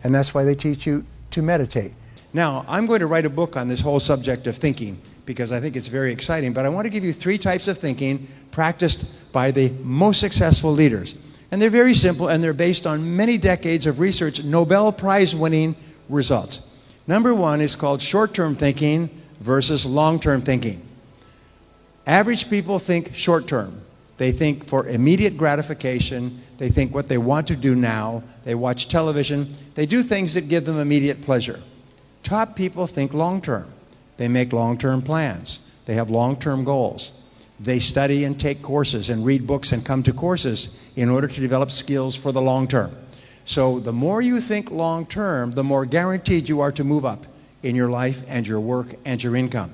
And 0.04 0.14
that's 0.14 0.36
why 0.36 0.44
they 0.44 0.54
teach 0.54 0.86
you 0.86 1.04
to 1.32 1.42
meditate. 1.42 1.94
Now, 2.34 2.64
I'm 2.68 2.86
going 2.86 3.00
to 3.00 3.08
write 3.08 3.26
a 3.26 3.32
book 3.32 3.58
on 3.58 3.68
this 3.68 3.82
whole 3.82 4.00
subject 4.00 4.46
of 4.46 4.56
thinking 4.56 5.02
because 5.26 5.52
I 5.52 5.60
think 5.60 5.76
it's 5.76 5.88
very 5.88 6.12
exciting, 6.12 6.54
but 6.54 6.66
I 6.66 6.70
want 6.70 6.86
to 6.86 6.92
give 6.92 7.04
you 7.04 7.14
three 7.14 7.40
types 7.40 7.68
of 7.68 7.80
thinking 7.80 8.28
practiced 8.52 9.32
by 9.32 9.50
the 9.50 9.70
most 9.82 10.20
successful 10.20 10.72
leaders. 10.72 11.16
And 11.50 11.60
they're 11.60 11.72
very 11.72 11.96
simple 11.96 12.28
and 12.28 12.44
they're 12.44 12.54
based 12.54 12.86
on 12.86 13.16
many 13.16 13.40
decades 13.40 13.88
of 13.88 14.00
research, 14.00 14.44
Nobel 14.44 14.92
Prize 14.92 15.36
winning 15.36 15.76
results. 16.10 16.62
Number 17.08 17.34
one 17.34 17.60
is 17.60 17.76
called 17.76 18.04
short 18.04 18.36
term 18.36 18.56
thinking 18.56 19.10
versus 19.40 19.84
long 19.84 20.20
term 20.20 20.44
thinking. 20.44 20.82
Average 22.06 22.50
people 22.50 22.80
think 22.80 23.16
short 23.16 23.48
term. 23.48 23.82
They 24.18 24.32
think 24.32 24.66
for 24.66 24.88
immediate 24.88 25.38
gratification. 25.38 26.40
They 26.58 26.70
think 26.70 26.94
what 26.94 27.08
they 27.08 27.18
want 27.18 27.48
to 27.48 27.56
do 27.56 27.76
now. 27.76 28.24
They 28.44 28.56
watch 28.56 28.90
television. 28.90 29.48
They 29.76 29.86
do 29.86 30.04
things 30.04 30.34
that 30.36 30.50
give 30.50 30.66
them 30.66 30.78
immediate 30.78 31.22
pleasure. 31.22 31.62
Top 32.24 32.56
people 32.56 32.88
think 32.88 33.14
long 33.14 33.42
term. 33.42 33.72
They 34.18 34.28
make 34.28 34.54
long 34.54 34.78
term 34.78 35.02
plans. 35.02 35.60
They 35.86 35.96
have 35.96 36.10
long 36.10 36.38
term 36.38 36.64
goals. 36.64 37.12
They 37.60 37.80
study 37.80 38.24
and 38.26 38.40
take 38.40 38.62
courses 38.62 39.10
and 39.10 39.26
read 39.26 39.48
books 39.48 39.72
and 39.72 39.86
come 39.86 40.04
to 40.04 40.14
courses 40.14 40.78
in 40.96 41.10
order 41.10 41.28
to 41.28 41.42
develop 41.42 41.72
skills 41.72 42.16
for 42.16 42.32
the 42.32 42.42
long 42.42 42.68
term. 42.68 42.96
So 43.46 43.80
the 43.80 43.94
more 43.94 44.22
you 44.22 44.40
think 44.40 44.72
long 44.72 45.06
term, 45.06 45.52
the 45.52 45.64
more 45.64 45.86
guaranteed 45.86 46.50
you 46.50 46.62
are 46.62 46.72
to 46.74 46.84
move 46.84 47.06
up 47.06 47.26
in 47.62 47.76
your 47.76 47.90
life 47.90 48.24
and 48.28 48.48
your 48.48 48.60
work 48.60 48.96
and 49.06 49.22
your 49.22 49.36
income. 49.36 49.72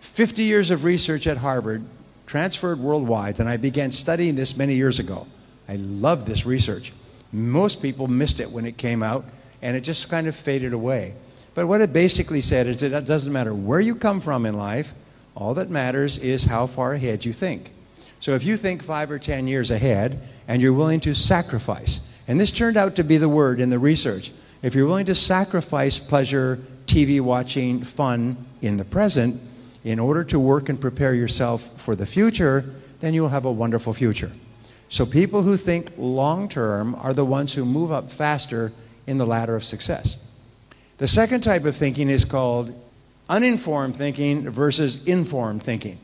50 0.00 0.42
years 0.42 0.70
of 0.70 0.84
research 0.84 1.26
at 1.26 1.38
Harvard 1.38 1.84
transferred 2.26 2.78
worldwide, 2.78 3.40
and 3.40 3.48
I 3.48 3.56
began 3.56 3.90
studying 3.90 4.34
this 4.34 4.56
many 4.56 4.74
years 4.74 4.98
ago. 4.98 5.26
I 5.68 5.76
love 5.76 6.24
this 6.24 6.46
research. 6.46 6.92
Most 7.32 7.82
people 7.82 8.06
missed 8.06 8.40
it 8.40 8.50
when 8.50 8.66
it 8.66 8.76
came 8.76 9.02
out, 9.02 9.24
and 9.62 9.76
it 9.76 9.80
just 9.80 10.08
kind 10.08 10.26
of 10.26 10.36
faded 10.36 10.72
away. 10.72 11.14
But 11.54 11.66
what 11.66 11.80
it 11.80 11.92
basically 11.92 12.40
said 12.40 12.66
is 12.66 12.80
that 12.80 12.92
it 12.92 13.06
doesn't 13.06 13.32
matter 13.32 13.54
where 13.54 13.80
you 13.80 13.94
come 13.94 14.20
from 14.20 14.46
in 14.46 14.56
life, 14.56 14.94
all 15.34 15.54
that 15.54 15.70
matters 15.70 16.18
is 16.18 16.44
how 16.44 16.66
far 16.66 16.92
ahead 16.92 17.24
you 17.24 17.32
think. 17.32 17.72
So 18.20 18.32
if 18.32 18.44
you 18.44 18.56
think 18.56 18.82
five 18.82 19.10
or 19.10 19.18
ten 19.18 19.46
years 19.46 19.70
ahead 19.70 20.20
and 20.46 20.60
you're 20.60 20.72
willing 20.72 21.00
to 21.00 21.14
sacrifice, 21.14 22.00
and 22.26 22.38
this 22.38 22.52
turned 22.52 22.76
out 22.76 22.96
to 22.96 23.04
be 23.04 23.16
the 23.16 23.28
word 23.28 23.60
in 23.60 23.70
the 23.70 23.78
research, 23.78 24.32
if 24.62 24.74
you're 24.74 24.86
willing 24.86 25.06
to 25.06 25.14
sacrifice 25.14 25.98
pleasure, 25.98 26.58
TV 26.86 27.20
watching, 27.20 27.80
fun 27.82 28.36
in 28.60 28.76
the 28.76 28.84
present, 28.84 29.40
in 29.88 29.98
order 29.98 30.22
to 30.22 30.38
work 30.38 30.68
and 30.68 30.78
prepare 30.78 31.14
yourself 31.14 31.80
for 31.80 31.96
the 31.96 32.04
future, 32.04 32.62
then 33.00 33.14
you'll 33.14 33.30
have 33.30 33.46
a 33.46 33.52
wonderful 33.52 33.94
future. 33.94 34.30
So 34.90 35.06
people 35.06 35.42
who 35.42 35.56
think 35.56 35.92
long 35.96 36.48
term 36.48 36.94
are 36.96 37.14
the 37.14 37.24
ones 37.24 37.54
who 37.54 37.64
move 37.64 37.90
up 37.90 38.12
faster 38.12 38.72
in 39.06 39.16
the 39.16 39.24
ladder 39.24 39.56
of 39.56 39.64
success. 39.64 40.18
The 40.98 41.08
second 41.08 41.40
type 41.40 41.64
of 41.64 41.74
thinking 41.74 42.10
is 42.10 42.26
called 42.26 42.74
uninformed 43.30 43.96
thinking 43.96 44.50
versus 44.50 45.02
informed 45.04 45.62
thinking. 45.62 45.98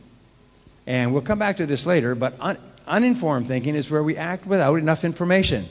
And 0.86 1.12
we'll 1.12 1.22
come 1.22 1.38
back 1.38 1.58
to 1.58 1.66
this 1.66 1.84
later, 1.84 2.14
but 2.14 2.34
un- 2.40 2.58
uninformed 2.86 3.46
thinking 3.46 3.74
is 3.74 3.90
where 3.90 4.02
we 4.02 4.16
act 4.16 4.46
without 4.46 4.76
enough 4.76 5.04
information. 5.04 5.66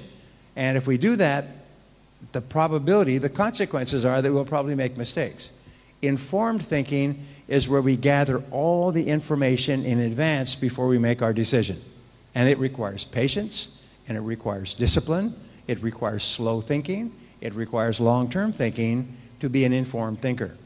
And 0.56 0.78
if 0.78 0.86
we 0.86 0.98
do 0.98 1.16
that, 1.16 1.46
the 2.32 2.42
probability, 2.42 3.18
the 3.18 3.30
consequences 3.30 4.06
are 4.06 4.22
that 4.22 4.32
we'll 4.32 4.46
probably 4.46 4.76
make 4.76 4.98
mistakes. 4.98 5.52
Informed 6.04 6.66
thinking 6.66 7.26
is 7.48 7.70
where 7.70 7.82
we 7.82 7.96
gather 7.96 8.44
all 8.52 8.92
the 8.92 9.08
information 9.08 9.86
in 9.86 10.02
advance 10.02 10.54
before 10.54 10.88
we 10.88 10.98
make 10.98 11.22
our 11.22 11.32
decision. 11.32 11.82
And 12.36 12.50
it 12.50 12.58
requires 12.58 13.06
patience, 13.06 13.82
and 14.10 14.18
it 14.18 14.22
requires 14.22 14.76
discipline, 14.76 15.34
it 15.66 15.82
requires 15.82 16.26
slow 16.26 16.60
thinking, 16.60 17.14
it 17.40 17.54
requires 17.54 18.02
long 18.02 18.30
term 18.30 18.52
thinking 18.52 19.16
to 19.40 19.50
be 19.50 19.64
an 19.64 19.72
informed 19.72 20.20
thinker. 20.20 20.58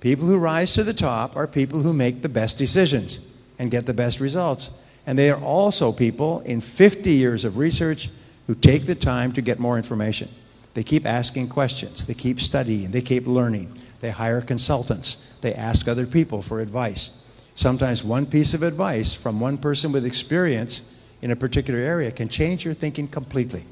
People 0.00 0.26
who 0.26 0.38
rise 0.38 0.72
to 0.72 0.84
the 0.84 0.94
top 0.94 1.36
are 1.36 1.46
people 1.46 1.82
who 1.82 1.92
make 1.92 2.22
the 2.22 2.28
best 2.30 2.56
decisions 2.56 3.20
and 3.58 3.70
get 3.70 3.84
the 3.84 3.92
best 3.92 4.20
results. 4.20 4.70
And 5.06 5.18
they 5.18 5.28
are 5.30 5.40
also 5.40 5.92
people 5.92 6.40
in 6.40 6.62
50 6.62 7.10
years 7.10 7.44
of 7.44 7.58
research 7.58 8.08
who 8.46 8.54
take 8.54 8.86
the 8.86 8.94
time 8.94 9.32
to 9.32 9.42
get 9.42 9.58
more 9.58 9.76
information. 9.76 10.30
They 10.72 10.82
keep 10.82 11.04
asking 11.04 11.48
questions, 11.48 12.06
they 12.06 12.14
keep 12.14 12.40
studying, 12.40 12.90
they 12.90 13.02
keep 13.02 13.26
learning. 13.26 13.76
They 14.00 14.10
hire 14.10 14.40
consultants, 14.40 15.16
they 15.40 15.54
ask 15.54 15.88
other 15.88 16.06
people 16.06 16.42
for 16.42 16.60
advice. 16.60 17.10
Sometimes 17.54 18.04
one 18.04 18.26
piece 18.26 18.54
of 18.54 18.62
advice 18.62 19.14
from 19.14 19.40
one 19.40 19.58
person 19.58 19.90
with 19.90 20.06
experience 20.06 20.82
in 21.22 21.32
a 21.32 21.36
particular 21.36 21.80
area 21.80 22.12
can 22.12 22.28
change 22.28 22.64
your 22.64 22.74
thinking 22.74 23.08
completely. 23.08 23.64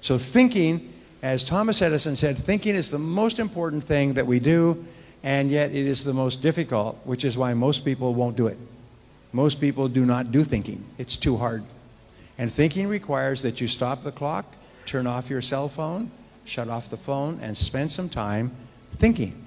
So, 0.00 0.18
thinking, 0.18 0.92
as 1.22 1.44
Thomas 1.44 1.82
Edison 1.82 2.14
said, 2.14 2.38
thinking 2.38 2.74
is 2.74 2.90
the 2.90 2.98
most 2.98 3.38
important 3.40 3.82
thing 3.82 4.14
that 4.14 4.26
we 4.26 4.38
do 4.38 4.84
and 5.24 5.50
yet 5.50 5.70
it 5.70 5.86
is 5.86 6.04
the 6.04 6.12
most 6.12 6.42
difficult, 6.42 7.00
which 7.04 7.24
is 7.24 7.36
why 7.36 7.54
most 7.54 7.84
people 7.84 8.14
won't 8.14 8.36
do 8.36 8.46
it. 8.46 8.58
Most 9.32 9.58
people 9.58 9.88
do 9.88 10.04
not 10.04 10.30
do 10.30 10.44
thinking, 10.44 10.84
it's 10.98 11.16
too 11.16 11.38
hard. 11.38 11.64
And 12.36 12.52
thinking 12.52 12.86
requires 12.86 13.40
that 13.42 13.60
you 13.60 13.66
stop 13.66 14.04
the 14.04 14.12
clock, 14.12 14.44
turn 14.84 15.06
off 15.06 15.30
your 15.30 15.40
cell 15.40 15.66
phone, 15.66 16.10
shut 16.44 16.68
off 16.68 16.90
the 16.90 16.98
phone, 16.98 17.38
and 17.40 17.56
spend 17.56 17.90
some 17.90 18.10
time 18.10 18.52
thinking. 18.92 19.43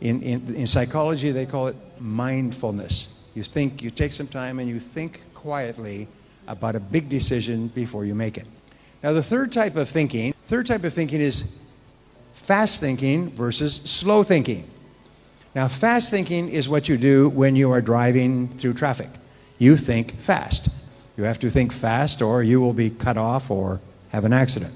In, 0.00 0.22
in, 0.22 0.54
in 0.54 0.66
psychology, 0.66 1.30
they 1.30 1.46
call 1.46 1.68
it 1.68 1.76
mindfulness. 1.98 3.28
You 3.34 3.42
think, 3.42 3.82
you 3.82 3.90
take 3.90 4.12
some 4.12 4.28
time 4.28 4.58
and 4.58 4.68
you 4.68 4.78
think 4.78 5.20
quietly 5.34 6.08
about 6.46 6.76
a 6.76 6.80
big 6.80 7.08
decision 7.08 7.68
before 7.68 8.04
you 8.04 8.14
make 8.14 8.38
it. 8.38 8.46
Now, 9.02 9.12
the 9.12 9.22
third 9.22 9.52
type 9.52 9.76
of 9.76 9.88
thinking, 9.88 10.32
third 10.42 10.66
type 10.66 10.84
of 10.84 10.92
thinking 10.92 11.20
is 11.20 11.60
fast 12.32 12.80
thinking 12.80 13.30
versus 13.30 13.76
slow 13.76 14.22
thinking. 14.22 14.68
Now, 15.54 15.68
fast 15.68 16.10
thinking 16.10 16.48
is 16.48 16.68
what 16.68 16.88
you 16.88 16.96
do 16.96 17.28
when 17.28 17.56
you 17.56 17.70
are 17.70 17.80
driving 17.80 18.48
through 18.48 18.74
traffic. 18.74 19.08
You 19.58 19.76
think 19.76 20.16
fast. 20.16 20.68
You 21.16 21.24
have 21.24 21.40
to 21.40 21.50
think 21.50 21.72
fast, 21.72 22.22
or 22.22 22.42
you 22.42 22.60
will 22.60 22.72
be 22.72 22.90
cut 22.90 23.18
off 23.18 23.50
or 23.50 23.80
have 24.10 24.24
an 24.24 24.32
accident. 24.32 24.72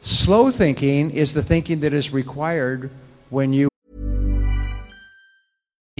Slow 0.00 0.50
thinking 0.50 1.10
is 1.10 1.34
the 1.34 1.42
thinking 1.42 1.80
that 1.80 1.92
is 1.92 2.12
required 2.12 2.90
when 3.30 3.52
you. 3.52 3.68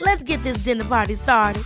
Let's 0.00 0.22
get 0.22 0.42
this 0.42 0.62
dinner 0.62 0.84
party 0.84 1.14
started. 1.14 1.64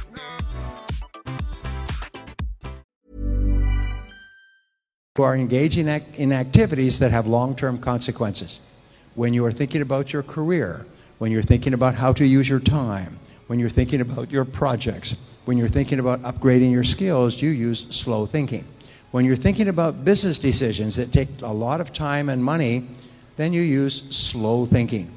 You 5.19 5.25
are 5.25 5.35
engaging 5.35 5.89
in 5.89 6.33
activities 6.33 6.99
that 7.01 7.11
have 7.11 7.27
long 7.27 7.57
term 7.57 7.79
consequences. 7.79 8.61
When 9.17 9.35
you 9.35 9.45
are 9.45 9.53
thinking 9.53 9.83
about 9.83 10.13
your 10.13 10.23
career, 10.23 10.87
when 11.19 11.33
you're 11.33 11.43
thinking 11.43 11.75
about 11.75 11.95
how 11.95 12.13
to 12.15 12.25
use 12.25 12.49
your 12.49 12.61
time, 12.61 13.19
when 13.49 13.59
you're 13.59 13.69
thinking 13.69 14.01
about 14.01 14.31
your 14.31 14.45
projects, 14.45 15.17
when 15.45 15.59
you're 15.59 15.69
thinking 15.69 15.99
about 15.99 16.23
upgrading 16.23 16.71
your 16.71 16.85
skills, 16.85 17.43
you 17.43 17.51
use 17.51 17.87
slow 17.91 18.25
thinking. 18.25 18.65
When 19.11 19.25
you're 19.25 19.37
thinking 19.37 19.69
about 19.69 20.05
business 20.05 20.39
decisions 20.39 20.95
that 20.97 21.13
take 21.13 21.29
a 21.43 21.53
lot 21.53 21.81
of 21.81 21.93
time 21.93 22.29
and 22.29 22.43
money, 22.43 22.87
then 23.37 23.53
you 23.53 23.63
use 23.63 24.05
slow 24.17 24.65
thinking. 24.65 25.11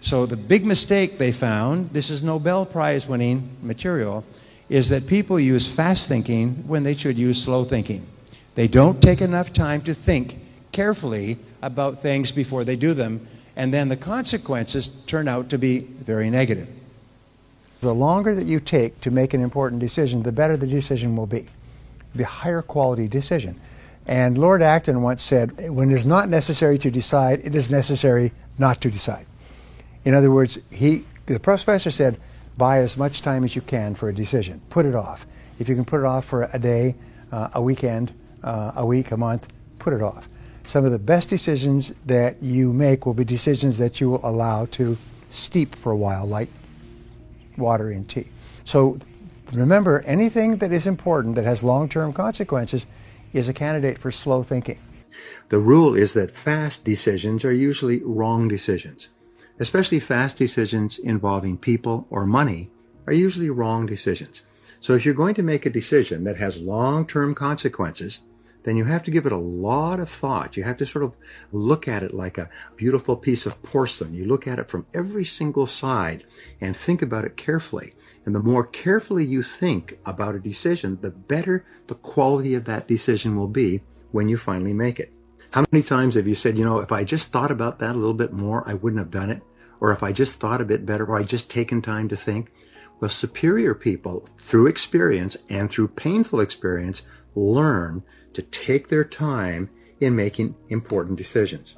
So 0.00 0.26
the 0.26 0.36
big 0.36 0.64
mistake 0.64 1.18
they 1.18 1.32
found, 1.32 1.90
this 1.90 2.10
is 2.10 2.22
Nobel 2.22 2.64
Prize 2.64 3.06
winning 3.06 3.48
material, 3.62 4.24
is 4.68 4.88
that 4.88 5.06
people 5.06 5.38
use 5.38 5.72
fast 5.72 6.08
thinking 6.08 6.66
when 6.66 6.84
they 6.84 6.94
should 6.94 7.18
use 7.18 7.42
slow 7.42 7.64
thinking. 7.64 8.06
They 8.54 8.66
don't 8.66 9.02
take 9.02 9.20
enough 9.20 9.52
time 9.52 9.82
to 9.82 9.94
think 9.94 10.38
carefully 10.72 11.38
about 11.62 12.00
things 12.00 12.32
before 12.32 12.64
they 12.64 12.76
do 12.76 12.94
them, 12.94 13.26
and 13.56 13.74
then 13.74 13.88
the 13.88 13.96
consequences 13.96 14.88
turn 15.06 15.28
out 15.28 15.50
to 15.50 15.58
be 15.58 15.80
very 15.80 16.30
negative. 16.30 16.68
The 17.80 17.94
longer 17.94 18.34
that 18.34 18.46
you 18.46 18.60
take 18.60 19.00
to 19.00 19.10
make 19.10 19.34
an 19.34 19.42
important 19.42 19.80
decision, 19.80 20.22
the 20.22 20.32
better 20.32 20.56
the 20.56 20.66
decision 20.66 21.16
will 21.16 21.26
be, 21.26 21.46
the 22.14 22.24
higher 22.24 22.62
quality 22.62 23.08
decision. 23.08 23.58
And 24.06 24.38
Lord 24.38 24.62
Acton 24.62 25.02
once 25.02 25.22
said, 25.22 25.70
when 25.70 25.90
it 25.90 25.94
is 25.94 26.06
not 26.06 26.28
necessary 26.28 26.78
to 26.78 26.90
decide, 26.90 27.40
it 27.44 27.54
is 27.54 27.70
necessary 27.70 28.32
not 28.58 28.80
to 28.82 28.90
decide. 28.90 29.26
In 30.04 30.14
other 30.14 30.30
words, 30.30 30.58
he, 30.70 31.04
the 31.26 31.38
professor 31.38 31.90
said, 31.90 32.18
buy 32.56 32.78
as 32.78 32.96
much 32.96 33.22
time 33.22 33.44
as 33.44 33.54
you 33.54 33.62
can 33.62 33.94
for 33.94 34.08
a 34.08 34.14
decision. 34.14 34.60
Put 34.70 34.86
it 34.86 34.94
off. 34.94 35.26
If 35.58 35.68
you 35.68 35.74
can 35.74 35.84
put 35.84 36.00
it 36.00 36.06
off 36.06 36.24
for 36.24 36.48
a 36.52 36.58
day, 36.58 36.94
uh, 37.32 37.50
a 37.54 37.62
weekend, 37.62 38.12
uh, 38.42 38.72
a 38.76 38.86
week, 38.86 39.10
a 39.10 39.16
month, 39.16 39.48
put 39.78 39.92
it 39.92 40.02
off. 40.02 40.28
Some 40.64 40.84
of 40.84 40.92
the 40.92 40.98
best 40.98 41.28
decisions 41.28 41.94
that 42.06 42.42
you 42.42 42.72
make 42.72 43.06
will 43.06 43.14
be 43.14 43.24
decisions 43.24 43.78
that 43.78 44.00
you 44.00 44.10
will 44.10 44.20
allow 44.22 44.66
to 44.66 44.96
steep 45.28 45.74
for 45.74 45.92
a 45.92 45.96
while, 45.96 46.26
like 46.26 46.48
water 47.56 47.90
in 47.90 48.04
tea. 48.04 48.28
So 48.64 48.98
remember, 49.52 50.02
anything 50.06 50.58
that 50.58 50.72
is 50.72 50.86
important 50.86 51.34
that 51.36 51.44
has 51.44 51.62
long 51.62 51.88
term 51.88 52.12
consequences 52.12 52.86
is 53.32 53.48
a 53.48 53.52
candidate 53.52 53.98
for 53.98 54.10
slow 54.10 54.42
thinking. 54.42 54.78
The 55.50 55.58
rule 55.58 55.94
is 55.94 56.14
that 56.14 56.30
fast 56.44 56.84
decisions 56.84 57.44
are 57.44 57.52
usually 57.52 58.02
wrong 58.04 58.48
decisions. 58.48 59.08
Especially 59.60 60.00
fast 60.00 60.38
decisions 60.38 60.98
involving 61.02 61.58
people 61.58 62.06
or 62.08 62.24
money 62.24 62.70
are 63.06 63.12
usually 63.12 63.50
wrong 63.50 63.84
decisions. 63.84 64.42
So 64.80 64.94
if 64.94 65.04
you're 65.04 65.14
going 65.14 65.34
to 65.34 65.42
make 65.42 65.66
a 65.66 65.70
decision 65.70 66.24
that 66.24 66.38
has 66.38 66.56
long-term 66.58 67.34
consequences, 67.34 68.20
then 68.64 68.76
you 68.76 68.84
have 68.84 69.04
to 69.04 69.10
give 69.10 69.26
it 69.26 69.32
a 69.32 69.36
lot 69.36 70.00
of 70.00 70.08
thought. 70.20 70.56
You 70.56 70.64
have 70.64 70.78
to 70.78 70.86
sort 70.86 71.04
of 71.04 71.12
look 71.52 71.86
at 71.88 72.02
it 72.02 72.14
like 72.14 72.38
a 72.38 72.48
beautiful 72.76 73.16
piece 73.16 73.44
of 73.44 73.62
porcelain. 73.62 74.14
You 74.14 74.24
look 74.24 74.46
at 74.46 74.58
it 74.58 74.70
from 74.70 74.86
every 74.94 75.24
single 75.24 75.66
side 75.66 76.24
and 76.60 76.74
think 76.86 77.02
about 77.02 77.26
it 77.26 77.36
carefully. 77.36 77.92
And 78.24 78.34
the 78.34 78.40
more 78.40 78.66
carefully 78.66 79.24
you 79.24 79.42
think 79.42 79.98
about 80.06 80.34
a 80.34 80.40
decision, 80.40 80.98
the 81.02 81.10
better 81.10 81.64
the 81.88 81.94
quality 81.94 82.54
of 82.54 82.64
that 82.64 82.88
decision 82.88 83.36
will 83.36 83.48
be 83.48 83.82
when 84.12 84.28
you 84.28 84.38
finally 84.38 84.72
make 84.72 84.98
it. 84.98 85.12
How 85.50 85.64
many 85.70 85.82
times 85.82 86.14
have 86.14 86.26
you 86.26 86.34
said, 86.34 86.56
you 86.56 86.64
know, 86.64 86.78
if 86.78 86.92
I 86.92 87.04
just 87.04 87.32
thought 87.32 87.50
about 87.50 87.80
that 87.80 87.94
a 87.94 87.98
little 87.98 88.14
bit 88.14 88.32
more, 88.32 88.66
I 88.66 88.74
wouldn't 88.74 89.00
have 89.00 89.10
done 89.10 89.30
it? 89.30 89.42
Or 89.80 89.92
if 89.92 90.02
I 90.02 90.12
just 90.12 90.38
thought 90.38 90.60
a 90.60 90.64
bit 90.64 90.84
better, 90.84 91.04
or 91.04 91.18
I 91.18 91.24
just 91.24 91.50
taken 91.50 91.80
time 91.80 92.08
to 92.10 92.16
think? 92.16 92.50
Well, 93.00 93.10
superior 93.10 93.74
people, 93.74 94.28
through 94.50 94.66
experience 94.66 95.36
and 95.48 95.70
through 95.70 95.88
painful 95.88 96.40
experience, 96.40 97.02
learn 97.34 98.02
to 98.34 98.42
take 98.42 98.88
their 98.88 99.04
time 99.04 99.70
in 100.00 100.14
making 100.14 100.54
important 100.68 101.16
decisions. 101.16 101.74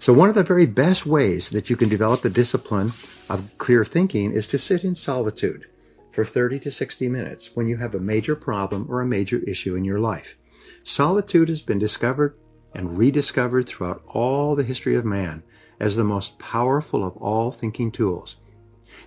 So 0.00 0.12
one 0.12 0.28
of 0.28 0.34
the 0.34 0.44
very 0.44 0.66
best 0.66 1.06
ways 1.06 1.50
that 1.52 1.68
you 1.68 1.76
can 1.76 1.88
develop 1.88 2.22
the 2.22 2.30
discipline 2.30 2.92
of 3.28 3.40
clear 3.58 3.84
thinking 3.84 4.32
is 4.32 4.46
to 4.48 4.58
sit 4.58 4.84
in 4.84 4.94
solitude 4.94 5.66
for 6.14 6.24
30 6.24 6.60
to 6.60 6.70
60 6.70 7.08
minutes 7.08 7.50
when 7.54 7.68
you 7.68 7.76
have 7.76 7.94
a 7.94 8.00
major 8.00 8.34
problem 8.34 8.86
or 8.88 9.00
a 9.00 9.06
major 9.06 9.38
issue 9.38 9.76
in 9.76 9.84
your 9.84 10.00
life. 10.00 10.26
Solitude 10.84 11.48
has 11.48 11.60
been 11.60 11.78
discovered 11.78 12.34
and 12.74 12.98
rediscovered 12.98 13.66
throughout 13.66 14.02
all 14.06 14.56
the 14.56 14.64
history 14.64 14.96
of 14.96 15.04
man 15.04 15.42
as 15.80 15.96
the 15.96 16.04
most 16.04 16.38
powerful 16.38 17.06
of 17.06 17.16
all 17.16 17.52
thinking 17.52 17.90
tools. 17.90 18.36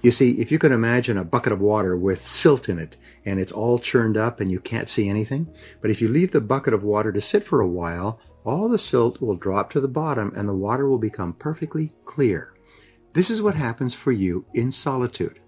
You 0.02 0.12
see, 0.12 0.40
if 0.40 0.52
you 0.52 0.60
can 0.60 0.72
imagine 0.72 1.18
a 1.18 1.24
bucket 1.24 1.52
of 1.52 1.60
water 1.60 1.98
with 1.98 2.20
silt 2.24 2.70
in 2.70 2.80
it 2.80 2.96
and 3.26 3.40
it's 3.40 3.52
all 3.52 3.80
churned 3.80 4.18
up 4.18 4.40
and 4.40 4.50
you 4.50 4.60
can't 4.60 4.88
see 4.88 5.10
anything, 5.10 5.48
but 5.82 5.92
if 5.92 6.00
you 6.00 6.08
leave 6.08 6.32
the 6.32 6.42
bucket 6.42 6.74
of 6.74 6.84
water 6.84 7.12
to 7.12 7.20
sit 7.20 7.44
for 7.44 7.60
a 7.60 7.68
while, 7.68 8.20
all 8.46 8.70
the 8.70 8.78
silt 8.78 9.20
will 9.20 9.36
drop 9.36 9.72
to 9.72 9.82
the 9.82 9.88
bottom 9.88 10.32
and 10.36 10.48
the 10.48 10.56
water 10.56 10.88
will 10.88 11.00
become 11.00 11.34
perfectly 11.34 11.92
clear. 12.06 12.54
This 13.14 13.30
is 13.30 13.42
what 13.42 13.56
happens 13.56 13.96
for 13.96 14.12
you 14.12 14.46
in 14.54 14.72
solitude. 14.72 15.40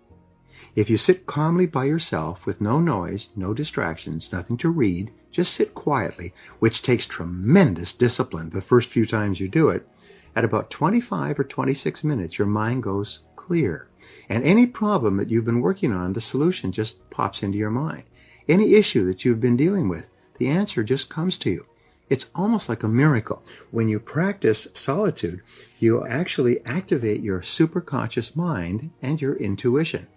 If 0.76 0.90
you 0.90 0.98
sit 0.98 1.26
calmly 1.26 1.66
by 1.66 1.86
yourself 1.86 2.46
with 2.46 2.62
no 2.62 2.80
noise, 2.80 3.30
no 3.36 3.54
distractions, 3.54 4.30
nothing 4.32 4.58
to 4.58 4.70
read, 4.70 5.12
just 5.32 5.54
sit 5.54 5.74
quietly, 5.74 6.34
which 6.60 6.82
takes 6.82 7.06
tremendous 7.06 7.94
discipline 7.94 8.50
the 8.50 8.62
first 8.62 8.90
few 8.90 9.06
times 9.06 9.40
you 9.40 9.48
do 9.48 9.70
it, 9.70 9.88
at 10.36 10.46
about 10.46 10.72
25 10.72 11.40
or 11.40 11.44
26 11.44 12.04
minutes 12.04 12.38
your 12.38 12.48
mind 12.48 12.84
goes 12.84 13.20
clear. 13.36 13.88
And 14.30 14.44
any 14.44 14.66
problem 14.66 15.18
that 15.18 15.30
you've 15.30 15.46
been 15.46 15.62
working 15.62 15.92
on, 15.92 16.14
the 16.14 16.22
solution 16.22 16.72
just 16.72 16.96
pops 17.10 17.44
into 17.44 17.58
your 17.58 17.70
mind. 17.70 18.04
Any 18.48 18.76
issue 18.76 19.06
that 19.06 19.24
you've 19.26 19.42
been 19.42 19.58
dealing 19.58 19.90
with, 19.90 20.06
the 20.40 20.48
answer 20.48 20.84
just 20.84 21.10
comes 21.10 21.38
to 21.40 21.50
you. 21.50 21.66
It's 22.10 22.26
almost 22.36 22.68
like 22.68 22.84
a 22.84 22.90
miracle. 22.90 23.42
When 23.72 23.88
you 23.88 24.00
practice 24.00 24.68
solitude, 24.74 25.42
you 25.80 26.06
actually 26.06 26.60
activate 26.66 27.22
your 27.22 27.42
superconscious 27.42 28.36
mind 28.36 28.92
and 29.02 29.22
your 29.22 29.36
intuition. 29.36 30.08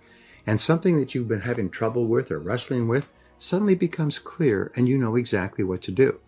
And 0.46 0.60
something 0.60 0.98
that 0.98 1.14
you've 1.14 1.28
been 1.28 1.42
having 1.42 1.70
trouble 1.70 2.06
with 2.06 2.30
or 2.30 2.38
wrestling 2.38 2.88
with 2.88 3.04
suddenly 3.38 3.74
becomes 3.74 4.18
clear 4.18 4.72
and 4.74 4.88
you 4.88 4.98
know 4.98 5.16
exactly 5.16 5.64
what 5.64 5.82
to 5.82 5.92
do. 5.92 6.18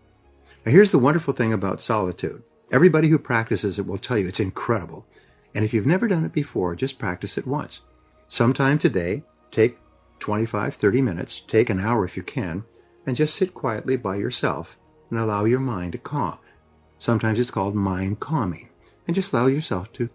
Now 0.64 0.72
here's 0.72 0.92
the 0.92 0.98
wonderful 0.98 1.34
thing 1.34 1.52
about 1.52 1.80
solitude. 1.80 2.42
Everybody 2.72 3.08
who 3.10 3.18
practices 3.18 3.78
it 3.78 3.86
will 3.86 3.98
tell 3.98 4.18
you 4.18 4.26
it's 4.26 4.40
incredible. 4.40 5.06
And 5.54 5.64
if 5.64 5.72
you've 5.72 5.86
never 5.86 6.08
done 6.08 6.24
it 6.24 6.32
before, 6.32 6.74
just 6.74 6.98
practice 6.98 7.38
it 7.38 7.46
once. 7.46 7.80
Sometime 8.28 8.78
today, 8.78 9.22
take 9.52 9.78
25, 10.20 10.74
30 10.74 11.02
minutes, 11.02 11.42
take 11.48 11.70
an 11.70 11.78
hour 11.78 12.04
if 12.04 12.16
you 12.16 12.22
can, 12.22 12.64
and 13.06 13.16
just 13.16 13.34
sit 13.34 13.54
quietly 13.54 13.96
by 13.96 14.16
yourself 14.16 14.76
and 15.10 15.18
allow 15.18 15.44
your 15.44 15.60
mind 15.60 15.92
to 15.92 15.98
calm. 15.98 16.38
Sometimes 16.98 17.38
it's 17.38 17.50
called 17.50 17.74
mind 17.74 18.18
calming. 18.18 18.68
And 19.06 19.14
just 19.14 19.32
allow 19.32 19.46
yourself 19.46 19.92
to 19.94 20.08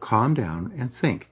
calm 0.00 0.34
down 0.34 0.72
and 0.78 0.92
think. 0.94 1.28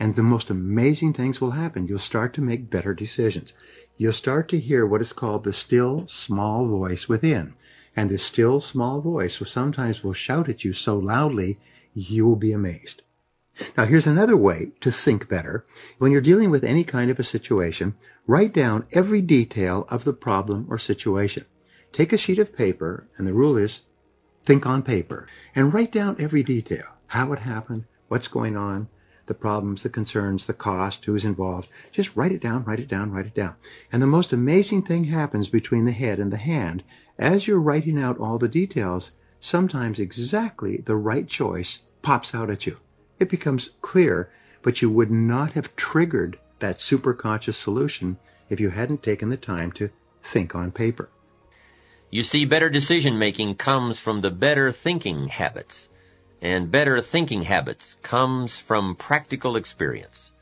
And 0.00 0.14
the 0.14 0.22
most 0.22 0.48
amazing 0.48 1.12
things 1.12 1.40
will 1.40 1.50
happen. 1.50 1.86
You'll 1.86 1.98
start 1.98 2.34
to 2.34 2.40
make 2.40 2.70
better 2.70 2.94
decisions. 2.94 3.52
You'll 3.98 4.12
start 4.12 4.48
to 4.50 4.58
hear 4.58 4.86
what 4.86 5.02
is 5.02 5.12
called 5.12 5.44
the 5.44 5.52
still 5.52 6.04
small 6.06 6.66
voice 6.68 7.06
within. 7.08 7.54
And 7.96 8.10
this 8.10 8.28
still 8.28 8.60
small 8.60 9.00
voice 9.00 9.38
will 9.40 9.46
sometimes 9.46 10.04
will 10.04 10.12
shout 10.12 10.48
at 10.50 10.64
you 10.64 10.74
so 10.74 10.98
loudly 10.98 11.58
you 11.94 12.26
will 12.26 12.36
be 12.36 12.52
amazed. 12.52 13.02
Now 13.76 13.86
here's 13.86 14.06
another 14.06 14.36
way 14.36 14.72
to 14.82 14.92
think 14.92 15.30
better. 15.30 15.64
When 15.98 16.12
you're 16.12 16.20
dealing 16.20 16.50
with 16.50 16.62
any 16.62 16.84
kind 16.84 17.10
of 17.10 17.18
a 17.18 17.24
situation, 17.24 17.94
write 18.26 18.52
down 18.52 18.86
every 18.92 19.22
detail 19.22 19.86
of 19.88 20.04
the 20.04 20.12
problem 20.12 20.66
or 20.68 20.78
situation. 20.78 21.46
Take 21.92 22.12
a 22.12 22.18
sheet 22.18 22.38
of 22.38 22.54
paper, 22.54 23.08
and 23.16 23.26
the 23.26 23.32
rule 23.32 23.56
is 23.56 23.80
think 24.46 24.66
on 24.66 24.82
paper, 24.82 25.26
and 25.54 25.72
write 25.72 25.90
down 25.90 26.16
every 26.20 26.42
detail. 26.42 26.84
How 27.06 27.32
it 27.32 27.38
happened, 27.38 27.84
what's 28.08 28.28
going 28.28 28.56
on, 28.56 28.88
the 29.26 29.34
problems, 29.34 29.82
the 29.82 29.88
concerns, 29.88 30.46
the 30.46 30.54
cost, 30.54 31.04
who's 31.04 31.24
involved. 31.24 31.68
Just 31.92 32.14
write 32.16 32.32
it 32.32 32.40
down, 32.40 32.64
write 32.64 32.80
it 32.80 32.88
down, 32.88 33.10
write 33.12 33.26
it 33.26 33.34
down. 33.34 33.54
And 33.92 34.00
the 34.00 34.06
most 34.06 34.32
amazing 34.32 34.82
thing 34.82 35.04
happens 35.04 35.48
between 35.48 35.84
the 35.84 35.92
head 35.92 36.18
and 36.18 36.32
the 36.32 36.36
hand. 36.36 36.82
As 37.18 37.46
you're 37.46 37.60
writing 37.60 37.98
out 37.98 38.18
all 38.18 38.38
the 38.38 38.48
details, 38.48 39.10
sometimes 39.40 39.98
exactly 39.98 40.82
the 40.86 40.96
right 40.96 41.28
choice 41.28 41.80
pops 42.02 42.34
out 42.34 42.50
at 42.50 42.66
you. 42.66 42.76
It 43.18 43.30
becomes 43.30 43.70
clear, 43.80 44.30
but 44.62 44.82
you 44.82 44.90
would 44.90 45.10
not 45.10 45.52
have 45.52 45.74
triggered 45.76 46.38
that 46.60 46.78
superconscious 46.78 47.62
solution 47.62 48.18
if 48.48 48.60
you 48.60 48.70
hadn't 48.70 49.02
taken 49.02 49.28
the 49.28 49.36
time 49.36 49.72
to 49.72 49.90
think 50.32 50.54
on 50.54 50.70
paper. 50.70 51.08
You 52.10 52.22
see, 52.22 52.44
better 52.44 52.70
decision 52.70 53.18
making 53.18 53.56
comes 53.56 53.98
from 53.98 54.20
the 54.20 54.30
better 54.30 54.70
thinking 54.70 55.28
habits. 55.28 55.88
And 56.42 56.70
better 56.70 57.00
thinking 57.00 57.42
habits 57.42 57.94
comes 58.02 58.58
from 58.58 58.96
practical 58.96 59.56
experience. 59.56 60.32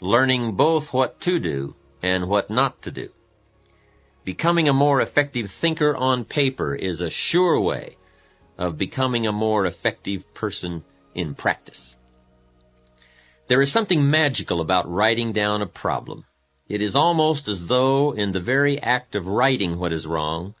Learning 0.00 0.52
both 0.52 0.92
what 0.92 1.20
to 1.20 1.38
do 1.38 1.76
and 2.02 2.28
what 2.28 2.50
not 2.50 2.82
to 2.82 2.90
do. 2.90 3.10
Becoming 4.24 4.68
a 4.68 4.72
more 4.72 5.00
effective 5.00 5.50
thinker 5.50 5.94
on 5.94 6.24
paper 6.24 6.74
is 6.74 7.00
a 7.00 7.10
sure 7.10 7.60
way 7.60 7.96
of 8.58 8.78
becoming 8.78 9.26
a 9.26 9.32
more 9.32 9.66
effective 9.66 10.34
person 10.34 10.82
in 11.14 11.34
practice. 11.34 11.94
There 13.48 13.62
is 13.62 13.70
something 13.70 14.10
magical 14.10 14.60
about 14.60 14.90
writing 14.90 15.32
down 15.32 15.62
a 15.62 15.66
problem. 15.66 16.24
It 16.68 16.82
is 16.82 16.96
almost 16.96 17.46
as 17.46 17.68
though 17.68 18.10
in 18.10 18.32
the 18.32 18.40
very 18.40 18.82
act 18.82 19.14
of 19.14 19.28
writing 19.28 19.78
what 19.78 19.92
is 19.92 20.06
wrong, 20.06 20.56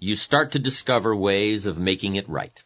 you 0.00 0.16
start 0.16 0.50
to 0.52 0.58
discover 0.58 1.14
ways 1.14 1.66
of 1.66 1.78
making 1.78 2.16
it 2.16 2.28
right. 2.28 2.63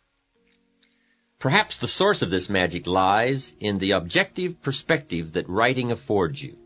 Perhaps 1.39 1.77
the 1.77 1.87
source 1.87 2.21
of 2.21 2.31
this 2.31 2.49
magic 2.49 2.87
lies 2.87 3.55
in 3.61 3.79
the 3.79 3.93
objective 3.93 4.61
perspective 4.61 5.33
that 5.35 5.49
writing 5.49 5.93
affords 5.93 6.43
you. 6.43 6.57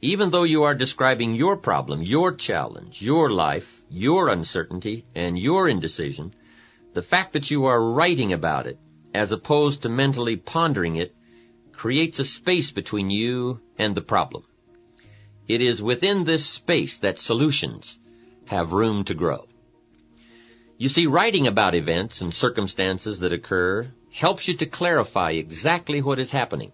Even 0.00 0.30
though 0.30 0.42
you 0.42 0.64
are 0.64 0.74
describing 0.74 1.34
your 1.34 1.56
problem, 1.56 2.02
your 2.02 2.32
challenge, 2.32 3.00
your 3.00 3.30
life, 3.30 3.82
your 3.88 4.28
uncertainty, 4.28 5.04
and 5.14 5.38
your 5.38 5.68
indecision, 5.68 6.34
the 6.94 7.02
fact 7.02 7.32
that 7.32 7.52
you 7.52 7.66
are 7.66 7.92
writing 7.92 8.32
about 8.32 8.66
it 8.66 8.78
as 9.14 9.30
opposed 9.30 9.82
to 9.82 9.88
mentally 9.88 10.36
pondering 10.36 10.96
it, 10.96 11.14
creates 11.72 12.18
a 12.18 12.24
space 12.24 12.72
between 12.72 13.10
you 13.10 13.60
and 13.78 13.94
the 13.94 14.02
problem. 14.02 14.44
It 15.46 15.60
is 15.60 15.80
within 15.80 16.24
this 16.24 16.44
space 16.44 16.98
that 16.98 17.18
solutions 17.18 17.98
have 18.46 18.72
room 18.72 19.04
to 19.04 19.14
grow. 19.14 19.46
You 20.80 20.88
see, 20.88 21.08
writing 21.08 21.48
about 21.48 21.74
events 21.74 22.20
and 22.20 22.32
circumstances 22.32 23.18
that 23.18 23.32
occur 23.32 23.90
helps 24.12 24.46
you 24.46 24.54
to 24.58 24.66
clarify 24.66 25.32
exactly 25.32 26.00
what 26.00 26.20
is 26.20 26.30
happening. 26.30 26.70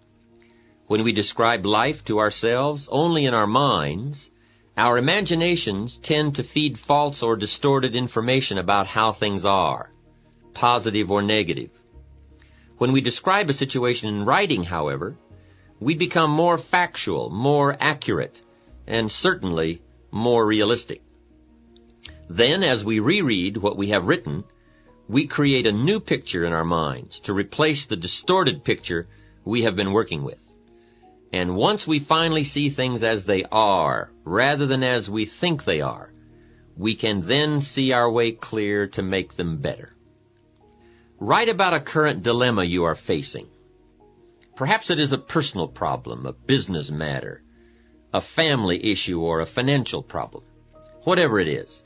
When 0.88 1.03
we 1.03 1.12
describe 1.12 1.64
life 1.64 2.05
to 2.05 2.19
ourselves 2.19 2.87
only 2.93 3.25
in 3.25 3.33
our 3.33 3.47
minds, 3.47 4.31
our 4.77 4.99
imaginations 4.99 5.97
tend 5.97 6.35
to 6.35 6.43
feed 6.43 6.79
false 6.79 7.23
or 7.23 7.35
distorted 7.35 7.97
information 7.97 8.59
about 8.59 8.88
how 8.88 9.11
things 9.11 9.47
are, 9.47 9.90
positive 10.53 11.11
or 11.11 11.23
negative. 11.23 11.71
When 12.77 12.93
we 12.93 13.01
describe 13.01 13.49
a 13.49 13.55
situation 13.55 14.11
in 14.11 14.27
writing, 14.27 14.64
however, 14.64 15.17
we 15.81 15.95
become 15.95 16.31
more 16.31 16.59
factual, 16.59 17.31
more 17.31 17.75
accurate, 17.81 18.43
and 18.87 19.11
certainly 19.11 19.81
more 20.11 20.47
realistic. 20.47 21.01
Then, 22.29 22.63
as 22.63 22.85
we 22.85 23.01
reread 23.01 23.57
what 23.57 23.77
we 23.77 23.89
have 23.89 24.07
written, 24.07 24.45
we 25.09 25.27
create 25.27 25.67
a 25.67 25.73
new 25.73 26.01
picture 26.01 26.45
in 26.45 26.53
our 26.53 26.65
minds 26.65 27.21
to 27.21 27.35
replace 27.35 27.85
the 27.85 27.97
distorted 27.97 28.65
picture 28.65 29.07
we 29.45 29.63
have 29.63 29.77
been 29.77 29.93
working 29.93 30.23
with. 30.25 30.41
And 31.33 31.57
once 31.57 31.87
we 31.87 31.99
finally 31.99 32.45
see 32.45 32.71
things 32.71 33.03
as 33.03 33.25
they 33.25 33.45
are, 33.51 34.11
rather 34.25 34.67
than 34.67 34.83
as 34.83 35.11
we 35.11 35.27
think 35.27 35.65
they 35.65 35.81
are, 35.81 36.13
we 36.77 36.95
can 36.95 37.23
then 37.23 37.61
see 37.61 37.93
our 37.93 38.11
way 38.11 38.33
clear 38.33 38.87
to 38.89 39.03
make 39.03 39.37
them 39.37 39.59
better. 39.59 39.95
Write 41.19 41.49
about 41.49 41.75
a 41.75 41.81
current 41.81 42.23
dilemma 42.23 42.65
you 42.65 42.85
are 42.85 42.95
facing. 42.95 43.49
Perhaps 44.57 44.91
it 44.91 44.99
is 44.99 45.13
a 45.13 45.19
personal 45.19 45.69
problem, 45.69 46.27
a 46.27 46.33
business 46.33 46.91
matter, 46.91 47.43
a 48.13 48.21
family 48.21 48.85
issue, 48.85 49.21
or 49.21 49.41
a 49.41 49.47
financial 49.47 50.03
problem. 50.03 50.45
Whatever 51.03 51.39
it 51.39 51.49
is, 51.49 51.85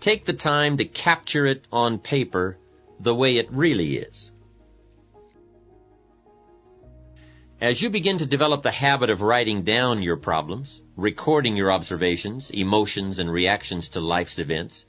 take 0.00 0.24
the 0.24 0.32
time 0.32 0.78
to 0.78 0.84
capture 0.84 1.46
it 1.46 1.66
on 1.72 1.98
paper 1.98 2.58
the 2.98 3.14
way 3.14 3.36
it 3.36 3.50
really 3.52 3.96
is. 3.96 4.30
As 7.60 7.82
you 7.82 7.90
begin 7.90 8.16
to 8.18 8.26
develop 8.26 8.62
the 8.62 8.70
habit 8.70 9.10
of 9.10 9.20
writing 9.20 9.62
down 9.62 10.02
your 10.02 10.16
problems, 10.16 10.80
recording 10.96 11.56
your 11.56 11.70
observations, 11.70 12.50
emotions, 12.50 13.18
and 13.18 13.30
reactions 13.30 13.90
to 13.90 14.00
life's 14.00 14.38
events, 14.38 14.86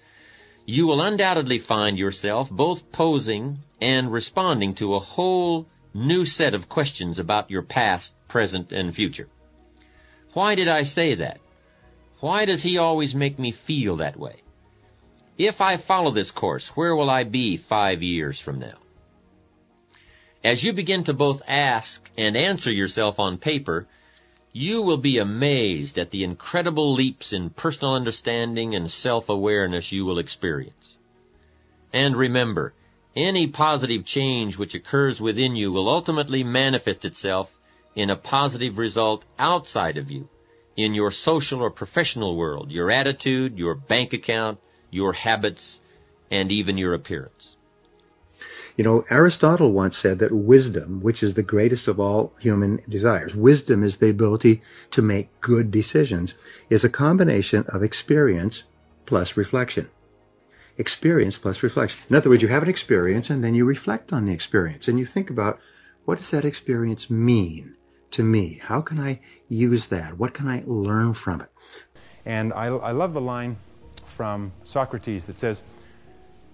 you 0.66 0.88
will 0.88 1.02
undoubtedly 1.02 1.60
find 1.60 2.00
yourself 2.00 2.50
both 2.50 2.92
posing 2.94 3.60
and 3.82 4.12
responding 4.12 4.74
to 4.76 4.96
a 4.96 5.00
whole 5.00 5.68
new 5.94 6.24
set 6.24 6.54
of 6.54 6.70
questions 6.70 7.20
about 7.20 7.52
your 7.52 7.62
past, 7.62 8.16
present, 8.30 8.72
and 8.72 8.96
future. 8.96 9.28
Why 10.32 10.56
did 10.56 10.70
I 10.70 10.84
say 10.84 11.16
that? 11.16 11.42
Why 12.22 12.46
does 12.46 12.64
he 12.64 12.78
always 12.78 13.14
make 13.14 13.38
me 13.38 13.52
feel 13.52 13.98
that 13.98 14.18
way? 14.18 14.41
If 15.38 15.62
I 15.62 15.78
follow 15.78 16.12
this 16.12 16.32
course, 16.32 16.70
where 16.70 16.96
will 16.96 17.10
I 17.10 17.24
be 17.24 17.58
five 17.58 18.04
years 18.04 18.40
from 18.40 18.60
now? 18.60 18.78
As 20.44 20.64
you 20.64 20.74
begin 20.74 21.04
to 21.06 21.14
both 21.14 21.42
ask 21.48 22.10
and 22.18 22.36
answer 22.36 22.72
yourself 22.72 23.20
on 23.20 23.38
paper, 23.38 23.88
you 24.54 24.82
will 24.82 24.98
be 24.98 25.18
amazed 25.18 25.98
at 25.98 26.12
the 26.12 26.24
incredible 26.24 26.94
leaps 26.94 27.32
in 27.32 27.52
personal 27.52 27.94
understanding 27.94 28.76
and 28.76 28.92
self-awareness 28.92 29.92
you 29.92 30.06
will 30.06 30.20
experience. 30.20 30.98
And 31.94 32.16
remember, 32.16 32.74
any 33.16 33.48
positive 33.48 34.06
change 34.06 34.58
which 34.58 34.76
occurs 34.76 35.22
within 35.22 35.56
you 35.56 35.72
will 35.72 35.90
ultimately 35.90 36.44
manifest 36.44 37.06
itself 37.06 37.58
in 37.96 38.10
a 38.10 38.16
positive 38.16 38.78
result 38.78 39.26
outside 39.38 39.98
of 39.98 40.10
you, 40.10 40.30
in 40.76 40.94
your 40.94 41.12
social 41.12 41.62
or 41.62 41.70
professional 41.70 42.36
world, 42.36 42.72
your 42.72 42.90
attitude, 42.90 43.60
your 43.60 43.76
bank 43.76 44.14
account, 44.14 44.60
your 44.92 45.14
habits, 45.14 45.82
and 46.30 46.52
even 46.52 46.78
your 46.78 46.94
appearance. 46.94 47.56
You 48.78 48.84
know, 48.84 49.04
Aristotle 49.10 49.74
once 49.74 49.98
said 49.98 50.20
that 50.20 50.32
wisdom, 50.32 51.02
which 51.02 51.24
is 51.24 51.34
the 51.34 51.44
greatest 51.44 51.88
of 51.88 52.00
all 52.00 52.34
human 52.40 52.82
desires, 52.90 53.34
wisdom 53.36 53.84
is 53.84 53.98
the 53.98 54.10
ability 54.10 54.62
to 54.92 55.02
make 55.02 55.30
good 55.42 55.72
decisions, 55.72 56.36
is 56.70 56.84
a 56.84 56.90
combination 56.90 57.66
of 57.68 57.84
experience 57.84 58.64
plus 59.06 59.36
reflection 59.36 59.90
experience 60.78 61.38
plus 61.42 61.64
reflection. 61.64 61.98
In 62.10 62.16
other 62.16 62.30
words, 62.30 62.42
you 62.42 62.50
have 62.50 62.64
an 62.64 62.70
experience 62.70 63.30
and 63.30 63.44
then 63.44 63.54
you 63.54 63.66
reflect 63.66 64.12
on 64.12 64.26
the 64.26 64.34
experience 64.34 64.88
and 64.88 65.00
you 65.00 65.06
think 65.06 65.30
about 65.30 65.60
what 66.06 66.18
does 66.18 66.32
that 66.32 66.46
experience 66.46 67.10
mean 67.10 67.76
to 68.12 68.24
me? 68.24 68.60
How 68.62 68.82
can 68.82 69.00
I 69.00 69.22
use 69.48 69.88
that? 69.92 70.18
What 70.18 70.34
can 70.34 70.48
I 70.48 70.64
learn 70.66 71.14
from 71.14 71.42
it? 71.42 71.50
And 72.26 72.52
I, 72.54 72.66
I 72.68 72.92
love 72.92 73.14
the 73.14 73.22
line 73.22 73.58
from 74.22 74.52
Socrates 74.66 75.26
that 75.26 75.40
says, 75.40 75.64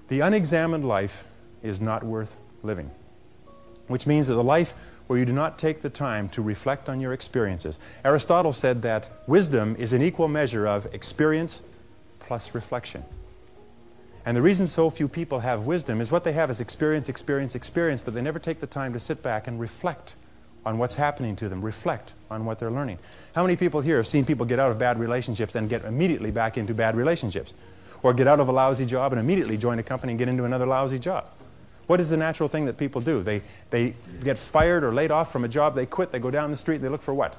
The 0.08 0.22
unexamined 0.22 0.88
life 0.88 1.26
is 1.62 1.82
not 1.82 2.02
worth 2.02 2.38
living. 2.64 2.90
Which 3.88 4.08
means 4.08 4.28
that 4.28 4.36
the 4.36 4.44
life 4.44 4.74
where 5.08 5.20
you 5.20 5.26
do 5.26 5.34
not 5.34 5.60
take 5.60 5.82
the 5.82 5.90
time 5.90 6.30
to 6.30 6.42
reflect 6.42 6.88
on 6.88 7.02
your 7.02 7.12
experiences. 7.12 7.78
Aristotle 8.06 8.54
said 8.54 8.84
that 8.84 9.10
wisdom 9.28 9.76
is 9.78 9.92
an 9.92 10.02
equal 10.02 10.30
measure 10.30 10.66
of 10.66 10.86
experience 10.94 11.62
plus 12.20 12.56
reflection. 12.56 13.04
And 14.26 14.38
the 14.38 14.42
reason 14.42 14.66
so 14.66 14.90
few 14.90 15.10
people 15.10 15.42
have 15.42 15.66
wisdom 15.66 16.00
is 16.00 16.10
what 16.10 16.24
they 16.24 16.32
have 16.32 16.50
is 16.50 16.62
experience, 16.62 17.10
experience, 17.10 17.54
experience, 17.54 18.02
but 18.02 18.14
they 18.14 18.22
never 18.22 18.40
take 18.40 18.62
the 18.62 18.68
time 18.68 18.94
to 18.94 19.00
sit 19.02 19.22
back 19.22 19.46
and 19.46 19.60
reflect 19.60 20.16
on 20.68 20.78
what's 20.78 20.96
happening 20.96 21.34
to 21.38 21.48
them, 21.48 21.62
reflect 21.62 22.14
on 22.30 22.44
what 22.44 22.60
they're 22.60 22.70
learning. 22.70 23.00
How 23.34 23.42
many 23.42 23.56
people 23.56 23.80
here 23.80 23.96
have 23.96 24.06
seen 24.06 24.26
people 24.26 24.46
get 24.46 24.60
out 24.60 24.70
of 24.70 24.78
bad 24.78 25.00
relationships 25.00 25.56
and 25.56 25.70
get 25.70 25.86
immediately 25.86 26.30
back 26.30 26.58
into 26.58 26.74
bad 26.74 26.98
relationships? 26.98 27.54
Or 28.04 28.14
get 28.14 28.28
out 28.28 28.42
of 28.42 28.50
a 28.50 28.52
lousy 28.52 28.86
job 28.86 29.14
and 29.14 29.20
immediately 29.20 29.56
join 29.56 29.80
a 29.80 29.84
company 29.84 30.12
and 30.12 30.20
get 30.20 30.28
into 30.28 30.44
another 30.44 30.66
lousy 30.66 31.00
job? 31.00 31.26
What 31.88 32.02
is 32.02 32.10
the 32.10 32.18
natural 32.18 32.50
thing 32.50 32.66
that 32.66 32.78
people 32.78 33.00
do? 33.00 33.24
They, 33.24 33.42
they 33.70 33.96
get 34.26 34.38
fired 34.38 34.84
or 34.84 34.94
laid 34.94 35.10
off 35.10 35.32
from 35.32 35.46
a 35.46 35.48
job, 35.48 35.74
they 35.74 35.86
quit, 35.86 36.12
they 36.12 36.20
go 36.20 36.30
down 36.30 36.52
the 36.52 36.58
street, 36.58 36.82
they 36.82 36.90
look 36.90 37.02
for 37.02 37.14
what? 37.14 37.38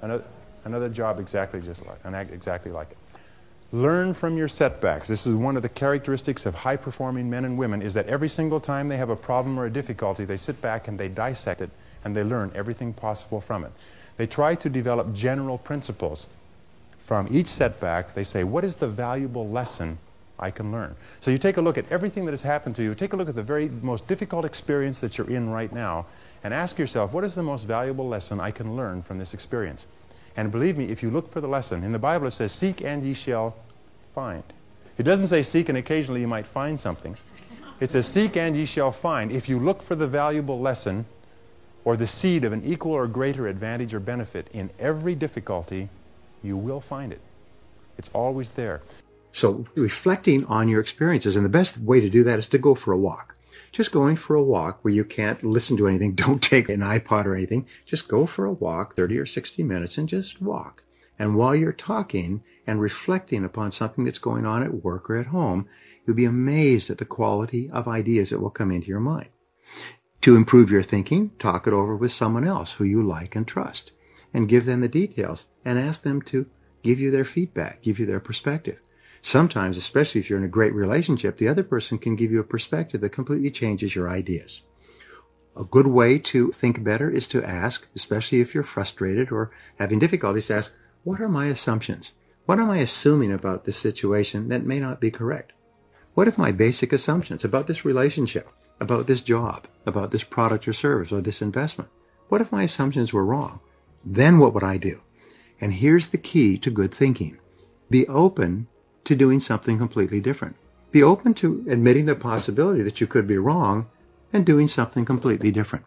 Another, 0.00 0.24
another 0.64 0.88
job 0.88 1.18
exactly 1.18 1.60
just 1.60 1.82
like, 1.84 2.30
exactly 2.30 2.70
like 2.70 2.92
it. 2.92 2.98
Learn 3.72 4.14
from 4.14 4.36
your 4.36 4.46
setbacks. 4.46 5.08
This 5.08 5.26
is 5.26 5.34
one 5.34 5.56
of 5.56 5.62
the 5.62 5.68
characteristics 5.68 6.46
of 6.46 6.54
high 6.54 6.76
performing 6.76 7.28
men 7.28 7.44
and 7.44 7.58
women 7.58 7.82
is 7.82 7.92
that 7.94 8.06
every 8.06 8.28
single 8.28 8.60
time 8.60 8.86
they 8.86 8.98
have 8.98 9.10
a 9.10 9.16
problem 9.16 9.58
or 9.58 9.66
a 9.66 9.70
difficulty, 9.70 10.24
they 10.24 10.36
sit 10.36 10.62
back 10.62 10.86
and 10.86 10.96
they 10.96 11.08
dissect 11.08 11.60
it 11.60 11.70
and 12.04 12.16
they 12.16 12.24
learn 12.24 12.52
everything 12.54 12.92
possible 12.92 13.40
from 13.40 13.64
it. 13.64 13.72
They 14.16 14.26
try 14.26 14.54
to 14.54 14.68
develop 14.68 15.14
general 15.14 15.58
principles. 15.58 16.26
From 16.98 17.28
each 17.30 17.48
setback, 17.48 18.14
they 18.14 18.24
say, 18.24 18.44
what 18.44 18.64
is 18.64 18.76
the 18.76 18.88
valuable 18.88 19.48
lesson 19.48 19.98
I 20.38 20.50
can 20.50 20.72
learn? 20.72 20.94
So 21.20 21.30
you 21.30 21.38
take 21.38 21.56
a 21.56 21.60
look 21.60 21.76
at 21.76 21.90
everything 21.90 22.24
that 22.24 22.32
has 22.32 22.42
happened 22.42 22.76
to 22.76 22.82
you, 22.82 22.94
take 22.94 23.12
a 23.12 23.16
look 23.16 23.28
at 23.28 23.34
the 23.34 23.42
very 23.42 23.68
most 23.82 24.06
difficult 24.06 24.44
experience 24.44 25.00
that 25.00 25.18
you're 25.18 25.30
in 25.30 25.50
right 25.50 25.72
now, 25.72 26.06
and 26.42 26.54
ask 26.54 26.78
yourself, 26.78 27.12
what 27.12 27.24
is 27.24 27.34
the 27.34 27.42
most 27.42 27.64
valuable 27.64 28.08
lesson 28.08 28.40
I 28.40 28.50
can 28.50 28.76
learn 28.76 29.02
from 29.02 29.18
this 29.18 29.34
experience? 29.34 29.86
And 30.36 30.50
believe 30.50 30.76
me, 30.78 30.86
if 30.86 31.02
you 31.02 31.10
look 31.10 31.30
for 31.30 31.40
the 31.40 31.48
lesson, 31.48 31.84
in 31.84 31.92
the 31.92 31.98
Bible 31.98 32.26
it 32.26 32.32
says, 32.32 32.52
Seek 32.52 32.82
and 32.82 33.04
ye 33.04 33.14
shall 33.14 33.54
find. 34.14 34.42
It 34.96 35.02
doesn't 35.02 35.26
say 35.26 35.42
seek 35.42 35.68
and 35.68 35.78
occasionally 35.78 36.20
you 36.20 36.28
might 36.28 36.46
find 36.46 36.78
something. 36.78 37.16
It 37.80 37.90
says 37.90 38.06
seek 38.06 38.36
and 38.36 38.56
ye 38.56 38.64
shall 38.64 38.92
find. 38.92 39.32
If 39.32 39.48
you 39.48 39.58
look 39.58 39.82
for 39.82 39.96
the 39.96 40.06
valuable 40.06 40.60
lesson 40.60 41.04
or 41.84 41.96
the 41.96 42.06
seed 42.06 42.44
of 42.44 42.52
an 42.52 42.64
equal 42.64 42.92
or 42.92 43.06
greater 43.06 43.46
advantage 43.46 43.94
or 43.94 44.00
benefit 44.00 44.48
in 44.52 44.70
every 44.78 45.14
difficulty, 45.14 45.88
you 46.42 46.56
will 46.56 46.80
find 46.80 47.12
it. 47.12 47.20
It's 47.98 48.10
always 48.12 48.50
there. 48.50 48.80
So 49.32 49.66
reflecting 49.74 50.44
on 50.44 50.68
your 50.68 50.80
experiences, 50.80 51.36
and 51.36 51.44
the 51.44 51.50
best 51.50 51.80
way 51.80 52.00
to 52.00 52.10
do 52.10 52.24
that 52.24 52.38
is 52.38 52.46
to 52.48 52.58
go 52.58 52.74
for 52.74 52.92
a 52.92 52.98
walk. 52.98 53.34
Just 53.72 53.92
going 53.92 54.16
for 54.16 54.36
a 54.36 54.42
walk 54.42 54.78
where 54.82 54.94
you 54.94 55.04
can't 55.04 55.42
listen 55.42 55.76
to 55.78 55.88
anything, 55.88 56.14
don't 56.16 56.40
take 56.40 56.68
an 56.68 56.80
iPod 56.80 57.26
or 57.26 57.34
anything. 57.34 57.66
Just 57.86 58.08
go 58.08 58.26
for 58.26 58.44
a 58.44 58.52
walk, 58.52 58.94
30 58.94 59.18
or 59.18 59.26
60 59.26 59.62
minutes, 59.62 59.98
and 59.98 60.08
just 60.08 60.40
walk. 60.40 60.82
And 61.18 61.36
while 61.36 61.54
you're 61.54 61.72
talking 61.72 62.42
and 62.66 62.80
reflecting 62.80 63.44
upon 63.44 63.72
something 63.72 64.04
that's 64.04 64.18
going 64.18 64.46
on 64.46 64.62
at 64.62 64.84
work 64.84 65.10
or 65.10 65.16
at 65.16 65.26
home, 65.26 65.68
you'll 66.06 66.16
be 66.16 66.24
amazed 66.24 66.90
at 66.90 66.98
the 66.98 67.04
quality 67.04 67.70
of 67.72 67.88
ideas 67.88 68.30
that 68.30 68.40
will 68.40 68.50
come 68.50 68.70
into 68.70 68.88
your 68.88 69.00
mind. 69.00 69.28
To 70.24 70.36
improve 70.36 70.70
your 70.70 70.82
thinking, 70.82 71.32
talk 71.38 71.66
it 71.66 71.74
over 71.74 71.94
with 71.94 72.10
someone 72.10 72.48
else 72.48 72.76
who 72.78 72.84
you 72.84 73.06
like 73.06 73.36
and 73.36 73.46
trust 73.46 73.90
and 74.32 74.48
give 74.48 74.64
them 74.64 74.80
the 74.80 74.88
details 74.88 75.44
and 75.66 75.78
ask 75.78 76.02
them 76.02 76.22
to 76.30 76.46
give 76.82 76.98
you 76.98 77.10
their 77.10 77.26
feedback, 77.26 77.82
give 77.82 77.98
you 77.98 78.06
their 78.06 78.20
perspective. 78.20 78.78
Sometimes, 79.20 79.76
especially 79.76 80.22
if 80.22 80.30
you're 80.30 80.38
in 80.38 80.44
a 80.46 80.48
great 80.48 80.72
relationship, 80.72 81.36
the 81.36 81.48
other 81.48 81.62
person 81.62 81.98
can 81.98 82.16
give 82.16 82.30
you 82.30 82.40
a 82.40 82.44
perspective 82.44 83.02
that 83.02 83.12
completely 83.12 83.50
changes 83.50 83.94
your 83.94 84.08
ideas. 84.08 84.62
A 85.58 85.64
good 85.64 85.86
way 85.86 86.18
to 86.32 86.52
think 86.58 86.82
better 86.82 87.10
is 87.10 87.26
to 87.28 87.46
ask, 87.46 87.86
especially 87.94 88.40
if 88.40 88.54
you're 88.54 88.64
frustrated 88.64 89.30
or 89.30 89.50
having 89.78 89.98
difficulties, 89.98 90.50
ask, 90.50 90.72
what 91.02 91.20
are 91.20 91.28
my 91.28 91.48
assumptions? 91.48 92.12
What 92.46 92.58
am 92.58 92.70
I 92.70 92.78
assuming 92.78 93.30
about 93.34 93.66
this 93.66 93.82
situation 93.82 94.48
that 94.48 94.64
may 94.64 94.80
not 94.80 95.02
be 95.02 95.10
correct? 95.10 95.52
What 96.14 96.28
if 96.28 96.38
my 96.38 96.50
basic 96.50 96.94
assumptions 96.94 97.44
about 97.44 97.66
this 97.66 97.84
relationship, 97.84 98.48
about 98.80 99.06
this 99.06 99.22
job, 99.22 99.66
about 99.86 100.10
this 100.10 100.24
product 100.24 100.66
or 100.68 100.72
service 100.72 101.12
or 101.12 101.20
this 101.20 101.40
investment, 101.40 101.90
what 102.28 102.40
if 102.40 102.52
my 102.52 102.64
assumptions 102.64 103.12
were 103.12 103.24
wrong? 103.24 103.60
Then 104.04 104.38
what 104.38 104.54
would 104.54 104.64
I 104.64 104.78
do? 104.78 105.00
And 105.60 105.72
here's 105.72 106.10
the 106.10 106.18
key 106.18 106.58
to 106.58 106.70
good 106.70 106.94
thinking. 106.98 107.38
Be 107.90 108.06
open 108.08 108.66
to 109.04 109.16
doing 109.16 109.40
something 109.40 109.78
completely 109.78 110.20
different. 110.20 110.56
Be 110.92 111.02
open 111.02 111.34
to 111.34 111.64
admitting 111.68 112.06
the 112.06 112.14
possibility 112.14 112.82
that 112.82 113.00
you 113.00 113.06
could 113.06 113.26
be 113.26 113.36
wrong 113.36 113.86
and 114.32 114.44
doing 114.44 114.68
something 114.68 115.04
completely 115.04 115.50
different. 115.50 115.84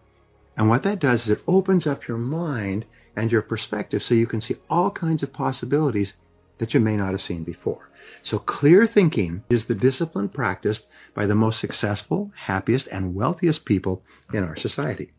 And 0.56 0.70
what 0.70 0.84
that 0.84 1.00
does 1.00 1.24
is 1.24 1.30
it 1.30 1.44
opens 1.48 1.86
up 1.86 2.08
your 2.08 2.18
mind 2.18 2.86
and 3.16 3.32
your 3.32 3.42
perspective 3.42 4.02
so 4.02 4.16
you 4.16 4.28
can 4.28 4.42
see 4.42 4.56
all 4.70 4.92
kinds 4.92 5.24
of 5.24 5.34
possibilities 5.34 6.14
that 6.60 6.74
you 6.74 6.80
may 6.80 6.96
not 6.96 7.12
have 7.12 7.22
seen 7.22 7.44
before. 7.44 7.90
So 8.24 8.40
clear 8.40 8.88
thinking 8.88 9.44
is 9.50 9.68
the 9.68 9.76
discipline 9.76 10.30
practiced 10.30 10.86
by 11.14 11.26
the 11.26 11.36
most 11.36 11.60
successful, 11.60 12.32
happiest, 12.36 12.88
and 12.88 13.16
wealthiest 13.16 13.66
people 13.66 14.04
in 14.34 14.44
our 14.44 14.56
society. 14.56 15.12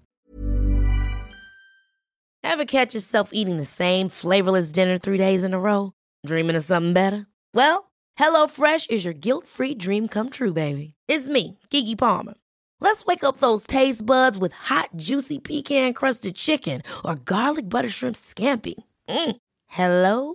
Ever 2.42 2.64
catch 2.64 2.94
yourself 2.94 3.31
eating 3.33 3.57
the 3.57 3.64
same 3.64 4.09
flavorless 4.09 4.72
dinner 4.72 4.98
three 4.98 5.18
days 5.18 5.44
in 5.44 5.55
a 5.55 5.61
row? 5.61 5.92
Dreaming 6.27 6.57
of 6.57 6.64
something 6.64 6.92
better? 6.92 7.27
Well, 7.55 7.90
HelloFresh 8.18 8.90
is 8.90 9.05
your 9.05 9.14
guilt-free 9.14 9.74
dream 9.74 10.09
come 10.09 10.31
true, 10.31 10.53
baby. 10.53 10.94
It's 11.09 11.29
me, 11.29 11.59
Keke 11.70 11.98
Palmer. 11.98 12.35
Let's 12.81 13.05
wake 13.07 13.24
up 13.24 13.38
those 13.38 13.66
taste 13.66 14.07
buds 14.07 14.38
with 14.38 14.53
hot, 14.53 14.90
juicy 14.96 15.38
pecan-crusted 15.38 16.37
chicken 16.37 16.83
or 17.05 17.16
garlic 17.16 17.68
butter 17.68 17.88
shrimp 17.88 18.16
scampi. 18.16 18.74
Mm. 19.09 19.37
Hello 19.66 20.35